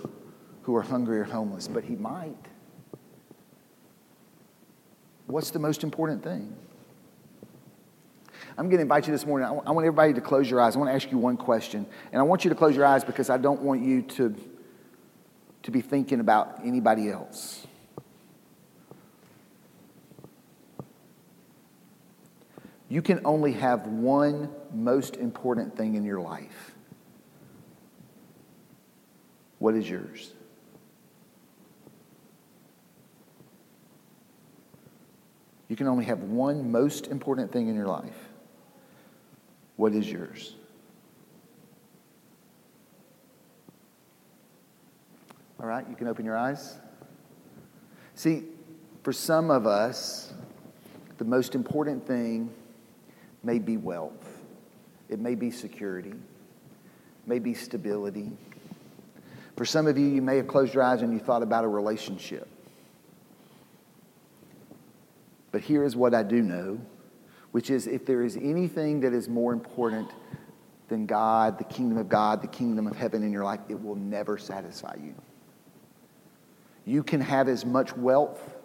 who 0.63 0.75
are 0.75 0.81
hungry 0.81 1.17
or 1.17 1.23
homeless, 1.23 1.69
but 1.69 1.85
He 1.85 1.95
might. 1.95 2.35
What's 5.27 5.51
the 5.51 5.59
most 5.59 5.85
important 5.85 6.23
thing? 6.23 6.53
I'm 8.57 8.65
going 8.65 8.79
to 8.79 8.81
invite 8.81 9.07
you 9.07 9.13
this 9.13 9.25
morning. 9.25 9.47
I 9.47 9.71
want 9.71 9.85
everybody 9.85 10.13
to 10.13 10.21
close 10.21 10.51
your 10.51 10.59
eyes. 10.59 10.75
I 10.75 10.79
want 10.79 10.89
to 10.89 10.95
ask 10.95 11.09
you 11.09 11.17
one 11.17 11.37
question. 11.37 11.85
And 12.11 12.19
I 12.19 12.23
want 12.23 12.43
you 12.43 12.49
to 12.49 12.55
close 12.55 12.75
your 12.75 12.85
eyes 12.85 13.05
because 13.05 13.29
I 13.29 13.37
don't 13.37 13.61
want 13.61 13.81
you 13.81 14.01
to, 14.01 14.35
to 15.63 15.71
be 15.71 15.79
thinking 15.79 16.19
about 16.19 16.65
anybody 16.65 17.09
else. 17.09 17.65
You 22.89 23.01
can 23.01 23.21
only 23.25 23.51
have 23.53 23.85
one 23.87 24.49
most 24.73 25.17
important 25.17 25.75
thing 25.75 25.95
in 25.95 26.05
your 26.05 26.21
life. 26.21 26.73
What 29.59 29.75
is 29.75 29.89
yours? 29.89 30.33
You 35.67 35.75
can 35.75 35.87
only 35.87 36.05
have 36.05 36.19
one 36.19 36.71
most 36.71 37.07
important 37.07 37.51
thing 37.51 37.67
in 37.67 37.75
your 37.75 37.87
life. 37.87 38.29
What 39.75 39.93
is 39.93 40.09
yours? 40.09 40.55
All 45.59 45.67
right, 45.67 45.85
you 45.89 45.95
can 45.95 46.07
open 46.07 46.23
your 46.23 46.37
eyes. 46.37 46.77
See, 48.13 48.43
for 49.03 49.11
some 49.11 49.51
of 49.51 49.67
us, 49.67 50.33
the 51.17 51.25
most 51.25 51.53
important 51.53 52.05
thing 52.07 52.53
may 53.43 53.59
be 53.59 53.77
wealth, 53.77 54.43
it 55.09 55.19
may 55.19 55.35
be 55.35 55.51
security, 55.51 56.13
may 57.25 57.39
be 57.39 57.53
stability. 57.53 58.31
For 59.55 59.65
some 59.65 59.87
of 59.87 59.97
you, 59.97 60.07
you 60.07 60.21
may 60.21 60.37
have 60.37 60.47
closed 60.47 60.73
your 60.73 60.83
eyes 60.83 61.01
and 61.01 61.13
you 61.13 61.19
thought 61.19 61.41
about 61.41 61.63
a 61.63 61.67
relationship. 61.67 62.47
But 65.51 65.61
here 65.61 65.83
is 65.83 65.95
what 65.95 66.13
I 66.13 66.23
do 66.23 66.41
know, 66.41 66.79
which 67.51 67.69
is 67.69 67.87
if 67.87 68.05
there 68.05 68.21
is 68.21 68.37
anything 68.37 68.99
that 68.99 69.13
is 69.13 69.27
more 69.27 69.53
important 69.53 70.11
than 70.89 71.05
God, 71.05 71.57
the 71.57 71.63
kingdom 71.63 71.97
of 71.97 72.09
God, 72.09 72.41
the 72.41 72.47
kingdom 72.47 72.87
of 72.87 72.95
heaven 72.95 73.23
in 73.23 73.31
your 73.31 73.43
life, 73.43 73.61
it 73.67 73.81
will 73.81 73.95
never 73.95 74.37
satisfy 74.37 74.95
you. 75.01 75.15
You 76.85 77.03
can 77.03 77.19
have 77.19 77.49
as 77.49 77.65
much 77.65 77.95
wealth 77.97 78.56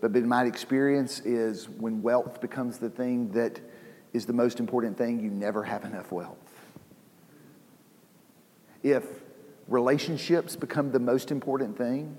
but 0.00 0.14
my 0.14 0.44
experience 0.44 1.20
is 1.20 1.68
when 1.68 2.02
wealth 2.02 2.40
becomes 2.40 2.78
the 2.78 2.90
thing 2.90 3.32
that 3.32 3.60
is 4.12 4.26
the 4.26 4.32
most 4.32 4.60
important 4.60 4.96
thing, 4.96 5.20
you 5.20 5.30
never 5.30 5.62
have 5.62 5.84
enough 5.84 6.10
wealth. 6.10 6.36
If 8.82 9.04
relationships 9.68 10.56
become 10.56 10.90
the 10.90 10.98
most 10.98 11.30
important 11.30 11.76
thing, 11.76 12.16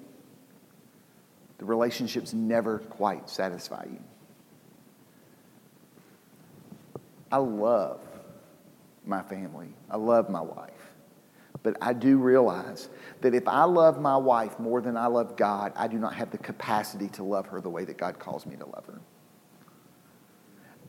the 1.57 1.65
relationships 1.65 2.33
never 2.33 2.79
quite 2.79 3.29
satisfy 3.29 3.85
you. 3.85 3.99
I 7.31 7.37
love 7.37 8.01
my 9.05 9.21
family. 9.21 9.69
I 9.89 9.97
love 9.97 10.29
my 10.29 10.41
wife. 10.41 10.80
But 11.63 11.77
I 11.81 11.93
do 11.93 12.17
realize 12.17 12.89
that 13.21 13.35
if 13.35 13.47
I 13.47 13.65
love 13.65 13.99
my 13.99 14.17
wife 14.17 14.57
more 14.59 14.81
than 14.81 14.97
I 14.97 15.07
love 15.07 15.35
God, 15.37 15.73
I 15.75 15.87
do 15.87 15.97
not 15.97 16.15
have 16.15 16.31
the 16.31 16.37
capacity 16.37 17.07
to 17.09 17.23
love 17.23 17.47
her 17.47 17.61
the 17.61 17.69
way 17.69 17.85
that 17.85 17.97
God 17.97 18.17
calls 18.17 18.45
me 18.45 18.55
to 18.55 18.65
love 18.65 18.85
her. 18.87 18.99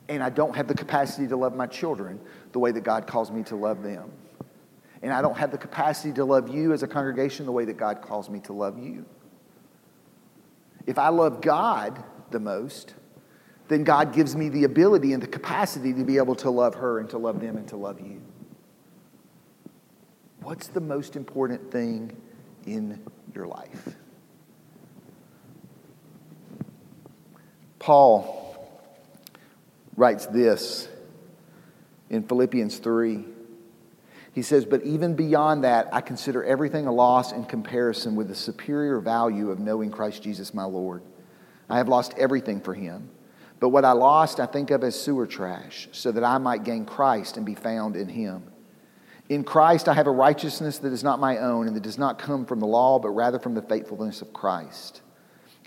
And 0.09 0.23
I 0.23 0.29
don't 0.29 0.55
have 0.55 0.67
the 0.67 0.73
capacity 0.73 1.27
to 1.27 1.37
love 1.37 1.55
my 1.55 1.67
children 1.67 2.19
the 2.51 2.59
way 2.59 2.71
that 2.71 2.83
God 2.83 3.07
calls 3.07 3.31
me 3.31 3.43
to 3.43 3.55
love 3.55 3.83
them. 3.83 4.11
And 5.01 5.13
I 5.13 5.21
don't 5.21 5.37
have 5.37 5.51
the 5.51 5.57
capacity 5.57 6.13
to 6.13 6.25
love 6.25 6.49
you 6.49 6.73
as 6.73 6.81
a 6.81 6.87
congregation 6.87 7.45
the 7.45 7.51
way 7.51 7.65
that 7.65 7.77
God 7.77 8.01
calls 8.01 8.29
me 8.29 8.39
to 8.41 8.53
love 8.53 8.79
you. 8.79 9.05
If 10.87 10.97
I 10.97 11.09
love 11.09 11.41
God 11.41 12.03
the 12.31 12.39
most, 12.39 12.95
then 13.67 13.83
God 13.83 14.13
gives 14.13 14.35
me 14.35 14.49
the 14.49 14.63
ability 14.65 15.13
and 15.13 15.21
the 15.23 15.27
capacity 15.27 15.93
to 15.93 16.03
be 16.03 16.17
able 16.17 16.35
to 16.35 16.49
love 16.49 16.75
her 16.75 16.99
and 16.99 17.09
to 17.11 17.17
love 17.17 17.39
them 17.39 17.57
and 17.57 17.67
to 17.69 17.77
love 17.77 17.99
you. 17.99 18.21
What's 20.43 20.67
the 20.67 20.81
most 20.81 21.15
important 21.15 21.71
thing 21.71 22.15
in 22.65 23.01
your 23.33 23.47
life? 23.47 23.95
Paul 27.79 28.53
writes 29.95 30.25
this 30.25 30.89
in 32.09 32.23
Philippians 32.23 32.77
3. 32.79 33.23
He 34.33 34.41
says, 34.41 34.65
But 34.65 34.83
even 34.83 35.15
beyond 35.15 35.63
that, 35.63 35.93
I 35.93 36.01
consider 36.01 36.43
everything 36.43 36.87
a 36.87 36.91
loss 36.91 37.31
in 37.31 37.45
comparison 37.45 38.15
with 38.15 38.27
the 38.27 38.35
superior 38.35 38.99
value 38.99 39.49
of 39.49 39.59
knowing 39.59 39.91
Christ 39.91 40.23
Jesus 40.23 40.53
my 40.53 40.65
Lord. 40.65 41.03
I 41.69 41.77
have 41.77 41.87
lost 41.87 42.15
everything 42.17 42.59
for 42.59 42.73
him. 42.73 43.09
But 43.61 43.69
what 43.69 43.85
I 43.85 43.93
lost, 43.93 44.41
I 44.41 44.45
think 44.45 44.71
of 44.71 44.83
as 44.83 44.99
sewer 44.99 45.25
trash, 45.25 45.87
so 45.93 46.11
that 46.11 46.23
I 46.25 46.37
might 46.37 46.65
gain 46.65 46.85
Christ 46.85 47.37
and 47.37 47.45
be 47.45 47.55
found 47.55 47.95
in 47.95 48.09
him. 48.09 48.52
In 49.29 49.43
Christ, 49.43 49.87
I 49.87 49.93
have 49.93 50.07
a 50.07 50.11
righteousness 50.11 50.79
that 50.79 50.91
is 50.91 51.03
not 51.03 51.19
my 51.19 51.37
own 51.37 51.67
and 51.67 51.75
that 51.75 51.83
does 51.83 51.97
not 51.97 52.19
come 52.19 52.45
from 52.45 52.59
the 52.59 52.67
law, 52.67 52.99
but 52.99 53.09
rather 53.09 53.39
from 53.39 53.53
the 53.53 53.61
faithfulness 53.61 54.21
of 54.21 54.33
Christ. 54.33 55.01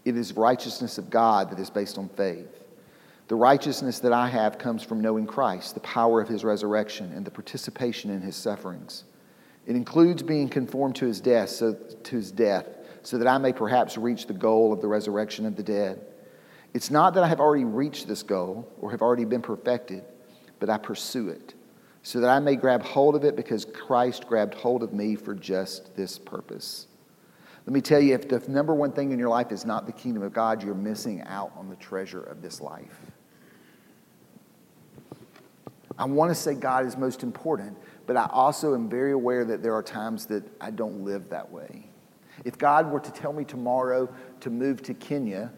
It 0.05 0.17
is 0.17 0.35
righteousness 0.35 0.99
of 0.99 1.11
God 1.11 1.51
that 1.51 1.59
is 1.59 1.71
based 1.71 1.99
on 1.99 2.09
faith. 2.11 2.65
The 3.29 3.35
righteousness 3.35 3.99
that 4.01 4.13
I 4.13 4.29
have 4.29 4.57
comes 4.57 4.85
from 4.85 5.01
knowing 5.01 5.27
Christ, 5.27 5.75
the 5.75 5.81
power 5.81 6.21
of 6.21 6.29
his 6.29 6.45
resurrection, 6.45 7.11
and 7.13 7.25
the 7.25 7.31
participation 7.31 8.11
in 8.11 8.21
his 8.21 8.37
sufferings. 8.37 9.05
It 9.67 9.75
includes 9.75 10.23
being 10.23 10.49
conformed 10.49 10.95
to 10.97 11.07
his 11.07 11.21
death, 11.21 11.49
so, 11.49 11.75
to 11.75 12.17
his 12.17 12.31
death, 12.31 12.69
so 13.03 13.19
that 13.19 13.27
I 13.27 13.39
may 13.39 13.53
perhaps 13.53 13.99
reach 13.99 14.27
the 14.27 14.33
goal 14.33 14.73
of 14.73 14.81
the 14.81 14.87
resurrection 14.87 15.45
of 15.45 15.57
the 15.57 15.65
dead. 15.65 16.07
It's 16.73 16.91
not 16.91 17.15
that 17.15 17.25
I 17.25 17.27
have 17.27 17.41
already 17.41 17.65
reached 17.65 18.07
this 18.07 18.23
goal 18.23 18.71
or 18.81 18.93
have 18.93 19.03
already 19.03 19.25
been 19.25 19.43
perfected, 19.43 20.05
but 20.61 20.71
I 20.71 20.79
pursue 20.79 21.31
it, 21.31 21.55
so 22.07 22.21
that 22.21 22.31
I 22.31 22.39
may 22.39 22.55
grab 22.55 22.85
hold 22.85 23.17
of 23.17 23.25
it 23.25 23.35
because 23.35 23.65
Christ 23.65 24.29
grabbed 24.29 24.55
hold 24.55 24.85
of 24.85 24.93
me 24.93 25.17
for 25.17 25.35
just 25.35 25.97
this 25.97 26.21
purpose. 26.21 26.87
Let 27.67 27.73
me 27.73 27.81
tell 27.81 27.99
you, 27.99 28.15
if 28.15 28.29
the 28.29 28.39
number 28.47 28.73
one 28.77 28.93
thing 28.93 29.11
in 29.11 29.19
your 29.19 29.29
life 29.29 29.51
is 29.51 29.67
not 29.67 29.87
the 29.87 29.93
kingdom 29.93 30.23
of 30.23 30.33
God, 30.33 30.63
you're 30.63 30.77
missing 30.77 31.23
out 31.23 31.51
on 31.57 31.69
the 31.69 31.75
treasure 31.75 32.23
of 32.23 32.43
this 32.43 32.61
life. 32.61 32.97
I 35.99 36.05
want 36.05 36.31
to 36.31 36.37
say 36.37 36.55
God 36.55 36.87
is 36.87 36.97
most 36.97 37.25
important, 37.25 37.77
but 38.07 38.17
I 38.17 38.29
also 38.31 38.77
am 38.77 38.89
very 38.89 39.11
aware 39.11 39.45
that 39.45 39.65
there 39.65 39.75
are 39.75 39.83
times 39.83 40.27
that 40.27 40.45
I 40.61 40.71
don't 40.71 41.05
live 41.05 41.29
that 41.31 41.51
way. 41.51 41.91
If 42.45 42.57
God 42.57 42.89
were 42.89 43.01
to 43.01 43.11
tell 43.11 43.33
me 43.33 43.43
tomorrow 43.45 44.09
to 44.43 44.51
move 44.51 44.81
to 44.85 44.95
Kenya, 44.95 45.51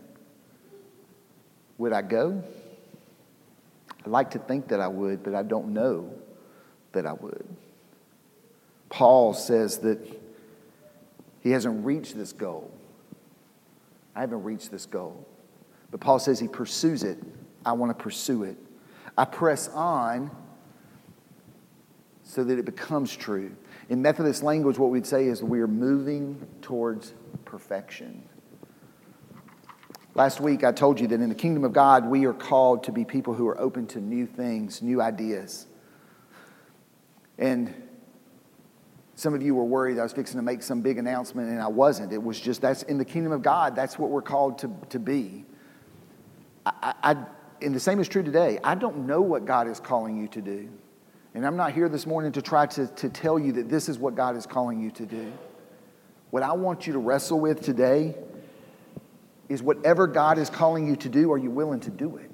would 1.76 1.92
I 1.92 2.00
go? 2.00 2.42
I'd 4.02 4.10
like 4.10 4.30
to 4.30 4.38
think 4.38 4.68
that 4.68 4.80
I 4.80 4.88
would, 4.88 5.22
but 5.22 5.34
I 5.34 5.42
don't 5.42 5.74
know 5.74 6.10
that 6.98 7.06
I 7.06 7.12
would. 7.12 7.46
Paul 8.88 9.34
says 9.34 9.78
that 9.78 10.04
he 11.40 11.50
hasn't 11.50 11.84
reached 11.84 12.16
this 12.16 12.32
goal. 12.32 12.72
I 14.16 14.20
haven't 14.20 14.42
reached 14.42 14.72
this 14.72 14.84
goal. 14.84 15.24
But 15.92 16.00
Paul 16.00 16.18
says 16.18 16.40
he 16.40 16.48
pursues 16.48 17.04
it. 17.04 17.18
I 17.64 17.72
want 17.72 17.96
to 17.96 18.02
pursue 18.02 18.42
it. 18.42 18.56
I 19.16 19.24
press 19.26 19.68
on 19.68 20.32
so 22.24 22.42
that 22.42 22.58
it 22.58 22.64
becomes 22.64 23.14
true. 23.14 23.54
In 23.88 24.02
Methodist 24.02 24.42
language, 24.42 24.76
what 24.76 24.90
we'd 24.90 25.06
say 25.06 25.26
is 25.26 25.40
we 25.40 25.60
are 25.60 25.68
moving 25.68 26.44
towards 26.60 27.14
perfection. 27.44 28.28
Last 30.16 30.40
week, 30.40 30.64
I 30.64 30.72
told 30.72 30.98
you 30.98 31.06
that 31.06 31.20
in 31.20 31.28
the 31.28 31.34
kingdom 31.36 31.62
of 31.62 31.72
God, 31.72 32.06
we 32.06 32.26
are 32.26 32.32
called 32.32 32.82
to 32.84 32.92
be 32.92 33.04
people 33.04 33.34
who 33.34 33.46
are 33.46 33.58
open 33.60 33.86
to 33.88 34.00
new 34.00 34.26
things, 34.26 34.82
new 34.82 35.00
ideas. 35.00 35.66
And 37.38 37.74
some 39.14 39.34
of 39.34 39.42
you 39.42 39.54
were 39.54 39.64
worried 39.64 39.98
I 39.98 40.02
was 40.02 40.12
fixing 40.12 40.38
to 40.38 40.44
make 40.44 40.62
some 40.62 40.80
big 40.80 40.98
announcement, 40.98 41.48
and 41.50 41.60
I 41.60 41.68
wasn't. 41.68 42.12
It 42.12 42.22
was 42.22 42.40
just 42.40 42.60
that's 42.60 42.82
in 42.84 42.98
the 42.98 43.04
kingdom 43.04 43.32
of 43.32 43.42
God, 43.42 43.74
that's 43.74 43.98
what 43.98 44.10
we're 44.10 44.22
called 44.22 44.58
to, 44.58 44.70
to 44.90 44.98
be. 44.98 45.44
I, 46.66 46.94
I, 47.02 47.16
and 47.62 47.74
the 47.74 47.80
same 47.80 48.00
is 48.00 48.08
true 48.08 48.22
today. 48.22 48.58
I 48.62 48.74
don't 48.74 49.06
know 49.06 49.20
what 49.20 49.44
God 49.44 49.68
is 49.68 49.80
calling 49.80 50.16
you 50.20 50.28
to 50.28 50.40
do. 50.40 50.68
And 51.34 51.46
I'm 51.46 51.56
not 51.56 51.72
here 51.72 51.88
this 51.88 52.06
morning 52.06 52.32
to 52.32 52.42
try 52.42 52.66
to, 52.66 52.86
to 52.86 53.08
tell 53.08 53.38
you 53.38 53.52
that 53.52 53.68
this 53.68 53.88
is 53.88 53.98
what 53.98 54.14
God 54.14 54.36
is 54.36 54.46
calling 54.46 54.80
you 54.80 54.90
to 54.92 55.06
do. 55.06 55.32
What 56.30 56.42
I 56.42 56.52
want 56.52 56.86
you 56.86 56.92
to 56.94 56.98
wrestle 56.98 57.40
with 57.40 57.62
today 57.62 58.14
is 59.48 59.62
whatever 59.62 60.06
God 60.06 60.38
is 60.38 60.50
calling 60.50 60.86
you 60.86 60.96
to 60.96 61.08
do, 61.08 61.32
are 61.32 61.38
you 61.38 61.50
willing 61.50 61.80
to 61.80 61.90
do 61.90 62.16
it? 62.16 62.30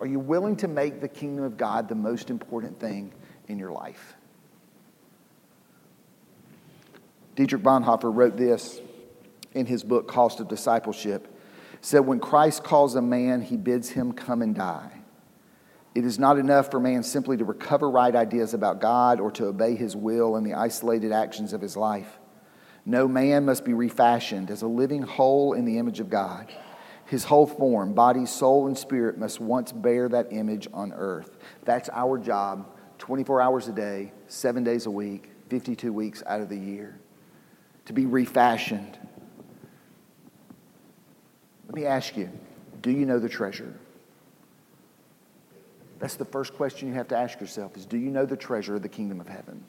Are 0.00 0.06
you 0.06 0.18
willing 0.18 0.56
to 0.56 0.68
make 0.68 1.00
the 1.00 1.08
kingdom 1.08 1.44
of 1.44 1.56
God 1.56 1.88
the 1.88 1.94
most 1.94 2.30
important 2.30 2.78
thing 2.80 3.12
in 3.50 3.58
your 3.58 3.72
life? 3.72 4.14
Dietrich 7.36 7.62
Bonhoeffer 7.62 8.14
wrote 8.14 8.36
this 8.36 8.80
in 9.54 9.66
his 9.66 9.82
book, 9.82 10.08
Cost 10.08 10.40
of 10.40 10.48
Discipleship 10.48 11.26
said, 11.80 12.00
When 12.00 12.20
Christ 12.20 12.62
calls 12.62 12.94
a 12.94 13.02
man, 13.02 13.42
he 13.42 13.56
bids 13.56 13.90
him 13.90 14.12
come 14.12 14.42
and 14.42 14.54
die. 14.54 14.92
It 15.94 16.04
is 16.04 16.18
not 16.18 16.38
enough 16.38 16.70
for 16.70 16.78
man 16.78 17.02
simply 17.02 17.36
to 17.36 17.44
recover 17.44 17.90
right 17.90 18.14
ideas 18.14 18.54
about 18.54 18.80
God 18.80 19.18
or 19.18 19.30
to 19.32 19.46
obey 19.46 19.74
his 19.74 19.96
will 19.96 20.36
in 20.36 20.44
the 20.44 20.54
isolated 20.54 21.10
actions 21.10 21.52
of 21.52 21.60
his 21.60 21.76
life. 21.76 22.18
No 22.86 23.08
man 23.08 23.44
must 23.44 23.64
be 23.64 23.74
refashioned 23.74 24.50
as 24.50 24.62
a 24.62 24.68
living 24.68 25.02
whole 25.02 25.52
in 25.52 25.64
the 25.64 25.78
image 25.78 26.00
of 26.00 26.08
God. 26.08 26.52
His 27.06 27.24
whole 27.24 27.46
form, 27.46 27.92
body, 27.92 28.24
soul, 28.24 28.68
and 28.68 28.78
spirit 28.78 29.18
must 29.18 29.40
once 29.40 29.72
bear 29.72 30.08
that 30.08 30.32
image 30.32 30.68
on 30.72 30.92
earth. 30.92 31.38
That's 31.64 31.88
our 31.92 32.18
job 32.18 32.66
24 33.00 33.42
hours 33.42 33.66
a 33.66 33.72
day, 33.72 34.12
seven 34.28 34.62
days 34.62 34.86
a 34.86 34.90
week, 34.90 35.30
52 35.48 35.92
weeks 35.92 36.22
out 36.26 36.40
of 36.40 36.48
the 36.48 36.56
year. 36.56 36.98
To 37.86 37.92
be 37.92 38.06
refashioned 38.06 38.96
let 41.70 41.76
me 41.76 41.86
ask 41.86 42.16
you 42.16 42.28
do 42.82 42.90
you 42.90 43.06
know 43.06 43.20
the 43.20 43.28
treasure? 43.28 43.72
That's 46.00 46.16
the 46.16 46.24
first 46.24 46.54
question 46.54 46.88
you 46.88 46.94
have 46.94 47.06
to 47.08 47.16
ask 47.16 47.38
yourself 47.40 47.76
is 47.76 47.86
do 47.86 47.96
you 47.96 48.10
know 48.10 48.26
the 48.26 48.36
treasure 48.36 48.74
of 48.74 48.82
the 48.82 48.88
kingdom 48.88 49.20
of 49.20 49.28
heaven? 49.28 49.62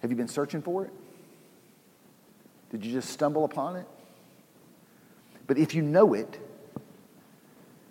Have 0.00 0.10
you 0.10 0.16
been 0.16 0.26
searching 0.26 0.62
for 0.62 0.86
it? 0.86 0.92
Did 2.70 2.82
you 2.82 2.92
just 2.92 3.10
stumble 3.10 3.44
upon 3.44 3.76
it? 3.76 3.86
But 5.46 5.58
if 5.58 5.74
you 5.74 5.82
know 5.82 6.14
it, 6.14 6.38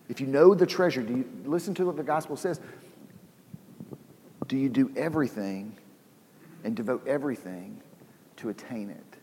if 0.10 0.20
you 0.20 0.26
know 0.26 0.56
the 0.56 0.66
treasure, 0.66 1.04
do 1.04 1.14
you 1.14 1.30
listen 1.46 1.76
to 1.76 1.86
what 1.86 1.96
the 1.96 2.02
gospel 2.02 2.36
says? 2.36 2.60
Do 4.52 4.58
you 4.58 4.68
do 4.68 4.92
everything 4.98 5.78
and 6.66 6.76
devote 6.76 7.08
everything 7.08 7.82
to 8.36 8.50
attain 8.50 8.90
it? 8.90 9.18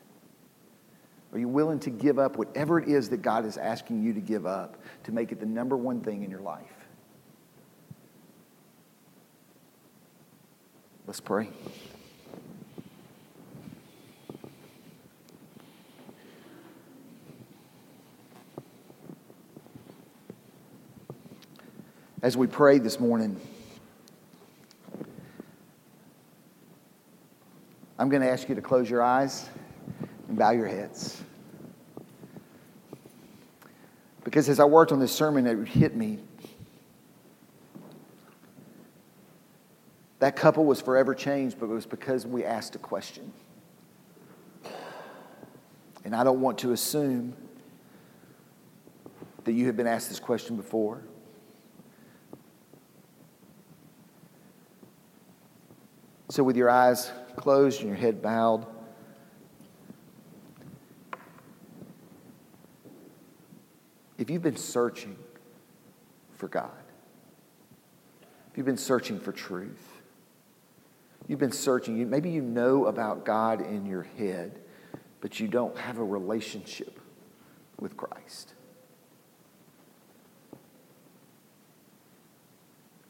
Are 1.35 1.39
you 1.39 1.49
willing 1.49 1.79
to 1.81 1.91
give 1.91 2.19
up 2.19 2.39
whatever 2.39 2.79
it 2.81 2.89
is 2.89 3.11
that 3.11 3.19
God 3.21 3.45
is 3.45 3.59
asking 3.59 4.03
you 4.03 4.15
to 4.15 4.21
give 4.21 4.47
up 4.47 4.79
to 5.05 5.13
make 5.13 5.31
it 5.31 5.39
the 5.39 5.45
number 5.45 5.77
one 5.77 6.01
thing 6.01 6.23
in 6.23 6.31
your 6.31 6.41
life? 6.41 6.65
Let's 11.07 11.21
pray. 11.21 11.51
As 22.23 22.35
we 22.35 22.47
pray 22.47 22.79
this 22.79 22.99
morning, 22.99 23.39
I'm 27.99 28.09
going 28.09 28.23
to 28.23 28.31
ask 28.31 28.49
you 28.49 28.55
to 28.55 28.63
close 28.63 28.89
your 28.89 29.03
eyes 29.03 29.49
and 30.29 30.39
bow 30.39 30.53
your 30.53 30.69
heads. 30.69 31.21
Because 34.23 34.49
as 34.49 34.61
I 34.61 34.65
worked 34.65 34.93
on 34.93 35.01
this 35.01 35.11
sermon, 35.11 35.47
it 35.47 35.67
hit 35.67 35.97
me. 35.97 36.21
That 40.21 40.37
couple 40.37 40.65
was 40.65 40.81
forever 40.81 41.15
changed, 41.15 41.59
but 41.59 41.67
it 41.67 41.73
was 41.73 41.87
because 41.87 42.27
we 42.27 42.45
asked 42.45 42.77
a 42.77 42.79
question. 42.79 43.33
And 46.05 46.15
I 46.15 46.23
don't 46.23 46.41
want 46.41 46.59
to 46.59 46.73
assume 46.73 47.35
that 49.45 49.53
you 49.53 49.67
have 49.67 49.77
been 49.77 49.87
asked 49.87 50.09
this 50.09 50.21
question 50.21 50.57
before. 50.57 51.03
So, 56.29 56.43
with 56.43 56.57
your 56.57 56.69
eyes 56.69 57.11
closed 57.39 57.81
and 57.81 57.89
your 57.89 57.97
head 57.97 58.21
bowed, 58.21 58.67
If 64.19 64.31
you've 64.31 64.43
been 64.43 64.57
searching 64.57 65.17
for 66.35 66.49
God, 66.49 66.71
if 68.51 68.57
you've 68.57 68.67
been 68.67 68.77
searching 68.77 69.21
for 69.21 69.31
truth, 69.31 69.87
you've 71.29 71.39
been 71.39 71.53
searching, 71.53 72.11
maybe 72.11 72.31
you 72.31 72.43
know 72.43 72.87
about 72.87 73.25
God 73.25 73.61
in 73.61 73.87
your 73.87 74.03
head, 74.03 74.61
but 75.21 75.39
you 75.39 75.47
don't 75.47 75.79
have 75.79 75.99
a 75.99 76.05
relationship 76.05 76.99
with 77.79 77.97
Christ. 77.97 78.55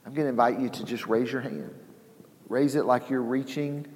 I'm 0.04 0.12
going 0.12 0.26
to 0.26 0.30
invite 0.30 0.60
you 0.60 0.68
to 0.68 0.84
just 0.84 1.06
raise 1.06 1.32
your 1.32 1.42
hand. 1.42 1.74
Raise 2.48 2.76
it 2.76 2.84
like 2.84 3.10
you're 3.10 3.22
reaching 3.22 3.86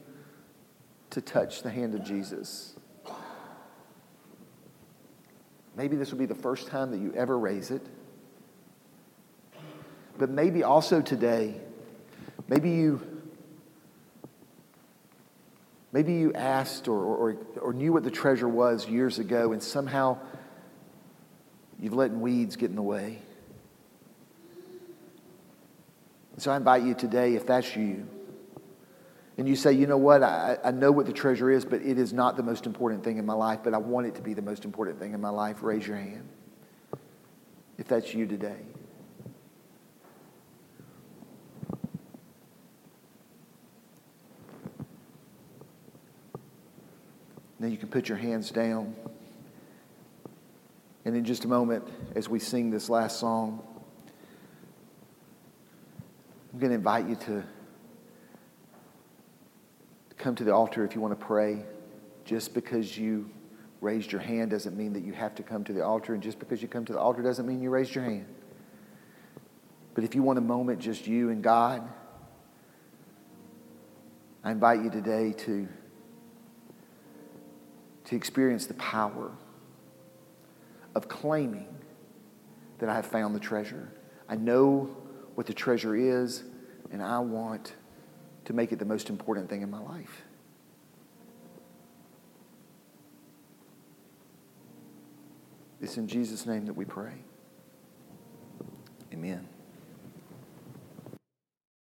to 1.13 1.21
touch 1.21 1.63
the 1.63 1.71
hand 1.71 1.95
of 1.95 2.03
Jesus. 2.05 2.75
Maybe 5.77 5.97
this 5.97 6.11
will 6.11 6.19
be 6.19 6.27
the 6.27 6.35
first 6.35 6.67
time 6.69 6.91
that 6.91 6.99
you 6.99 7.13
ever 7.15 7.39
raise 7.39 7.71
it. 7.71 7.87
But 10.19 10.31
maybe 10.31 10.63
also 10.63 11.01
today, 11.01 11.55
maybe 12.49 12.71
you 12.71 13.01
maybe 15.93 16.15
you 16.15 16.33
asked 16.33 16.89
or, 16.89 16.99
or, 16.99 17.37
or 17.61 17.73
knew 17.73 17.93
what 17.93 18.03
the 18.03 18.11
treasure 18.11 18.49
was 18.49 18.89
years 18.89 19.19
ago 19.19 19.53
and 19.53 19.63
somehow 19.63 20.19
you've 21.79 21.93
let 21.93 22.11
weeds 22.11 22.57
get 22.57 22.71
in 22.71 22.77
the 22.77 22.83
way. 22.83 23.21
So 26.39 26.51
I 26.51 26.57
invite 26.57 26.83
you 26.83 26.95
today, 26.95 27.35
if 27.35 27.47
that's 27.47 27.77
you, 27.77 28.07
and 29.39 29.49
you 29.49 29.57
say, 29.57 29.73
you 29.73 29.87
know 29.87 29.97
what, 29.97 30.23
I, 30.23 30.59
I 30.63 30.71
know 30.73 30.93
what 30.93 31.07
the 31.07 31.13
treasure 31.13 31.51
is, 31.51 31.65
but 31.65 31.81
it 31.83 31.99
is 31.99 32.13
not 32.13 32.37
the 32.37 32.43
most 32.43 32.67
important 32.67 33.03
thing 33.03 33.17
in 33.17 33.25
my 33.25 33.33
life, 33.33 33.61
but 33.65 33.73
I 33.73 33.79
want 33.79 34.07
it 34.07 34.15
to 34.17 34.23
be 34.23 34.35
the 34.35 34.43
most 34.43 34.65
important 34.65 34.99
thing 34.99 35.15
in 35.15 35.21
my 35.21 35.31
life, 35.31 35.63
raise 35.63 35.87
your 35.87 35.97
hand. 35.97 36.29
If 37.79 37.89
that's 37.89 38.13
you 38.13 38.27
today. 38.27 38.59
Now 47.59 47.69
you 47.69 47.79
can 47.79 47.89
put 47.89 48.09
your 48.09 48.19
hands 48.19 48.51
down. 48.51 48.95
And 51.05 51.17
in 51.17 51.25
just 51.25 51.45
a 51.45 51.49
moment, 51.49 51.89
as 52.15 52.29
we 52.29 52.39
sing 52.39 52.71
this 52.71 52.91
last 52.91 53.19
song, 53.19 53.63
I'm 56.53 56.59
going 56.59 56.71
to 56.71 56.77
invite 56.77 57.09
you 57.09 57.17
to 57.17 57.45
come 60.23 60.37
to 60.37 60.45
the 60.45 60.55
altar 60.55 60.85
if 60.85 60.95
you 60.95 61.01
want 61.01 61.19
to 61.19 61.27
pray. 61.27 61.65
Just 62.25 62.55
because 62.55 62.97
you 62.97 63.29
raised 63.81 64.13
your 64.13 64.21
hand 64.21 64.51
doesn't 64.51 64.77
mean 64.77 64.93
that 64.93 65.03
you 65.03 65.13
have 65.13 65.35
to 65.35 65.43
come 65.43 65.65
to 65.65 65.73
the 65.73 65.85
altar, 65.85 66.15
and 66.15 66.23
just 66.23 66.39
because 66.39 66.63
you 66.63 66.69
come 66.69 66.85
to 66.85 66.93
the 66.93 66.99
altar 66.99 67.21
doesn't 67.21 67.47
mean 67.47 67.61
you 67.61 67.71
raised 67.71 67.95
your 67.95 68.05
hand. 68.05 68.27
But 69.95 70.05
if 70.05 70.15
you 70.15 70.23
want 70.23 70.39
a 70.39 70.43
moment, 70.43 70.79
just 70.79 71.07
you 71.07 71.31
and 71.31 71.43
God, 71.43 71.83
I 74.45 74.53
invite 74.53 74.83
you 74.83 74.91
today 74.91 75.33
to 75.33 75.69
to 78.05 78.17
experience 78.17 78.67
the 78.67 78.75
power 78.75 79.31
of 80.95 81.09
claiming 81.09 81.69
that 82.79 82.89
I 82.89 82.95
have 82.95 83.07
found 83.07 83.35
the 83.35 83.41
treasure. 83.41 83.93
I 84.29 84.37
know 84.37 84.97
what 85.35 85.47
the 85.47 85.55
treasure 85.55 85.95
is, 85.97 86.43
and 86.91 87.03
I 87.03 87.21
want 87.21 87.75
to 88.45 88.53
make 88.53 88.73
it 88.73 88.79
the 88.79 88.85
most 88.85 89.09
important 89.09 89.49
thing 89.49 89.63
in 89.63 89.71
my 89.71 89.81
life. 89.81 90.23
It's 95.81 95.97
in 95.97 96.07
Jesus' 96.07 96.47
name 96.47 96.67
that 96.67 96.75
we 96.75 96.85
pray. 96.85 97.15
Amen. 99.13 99.49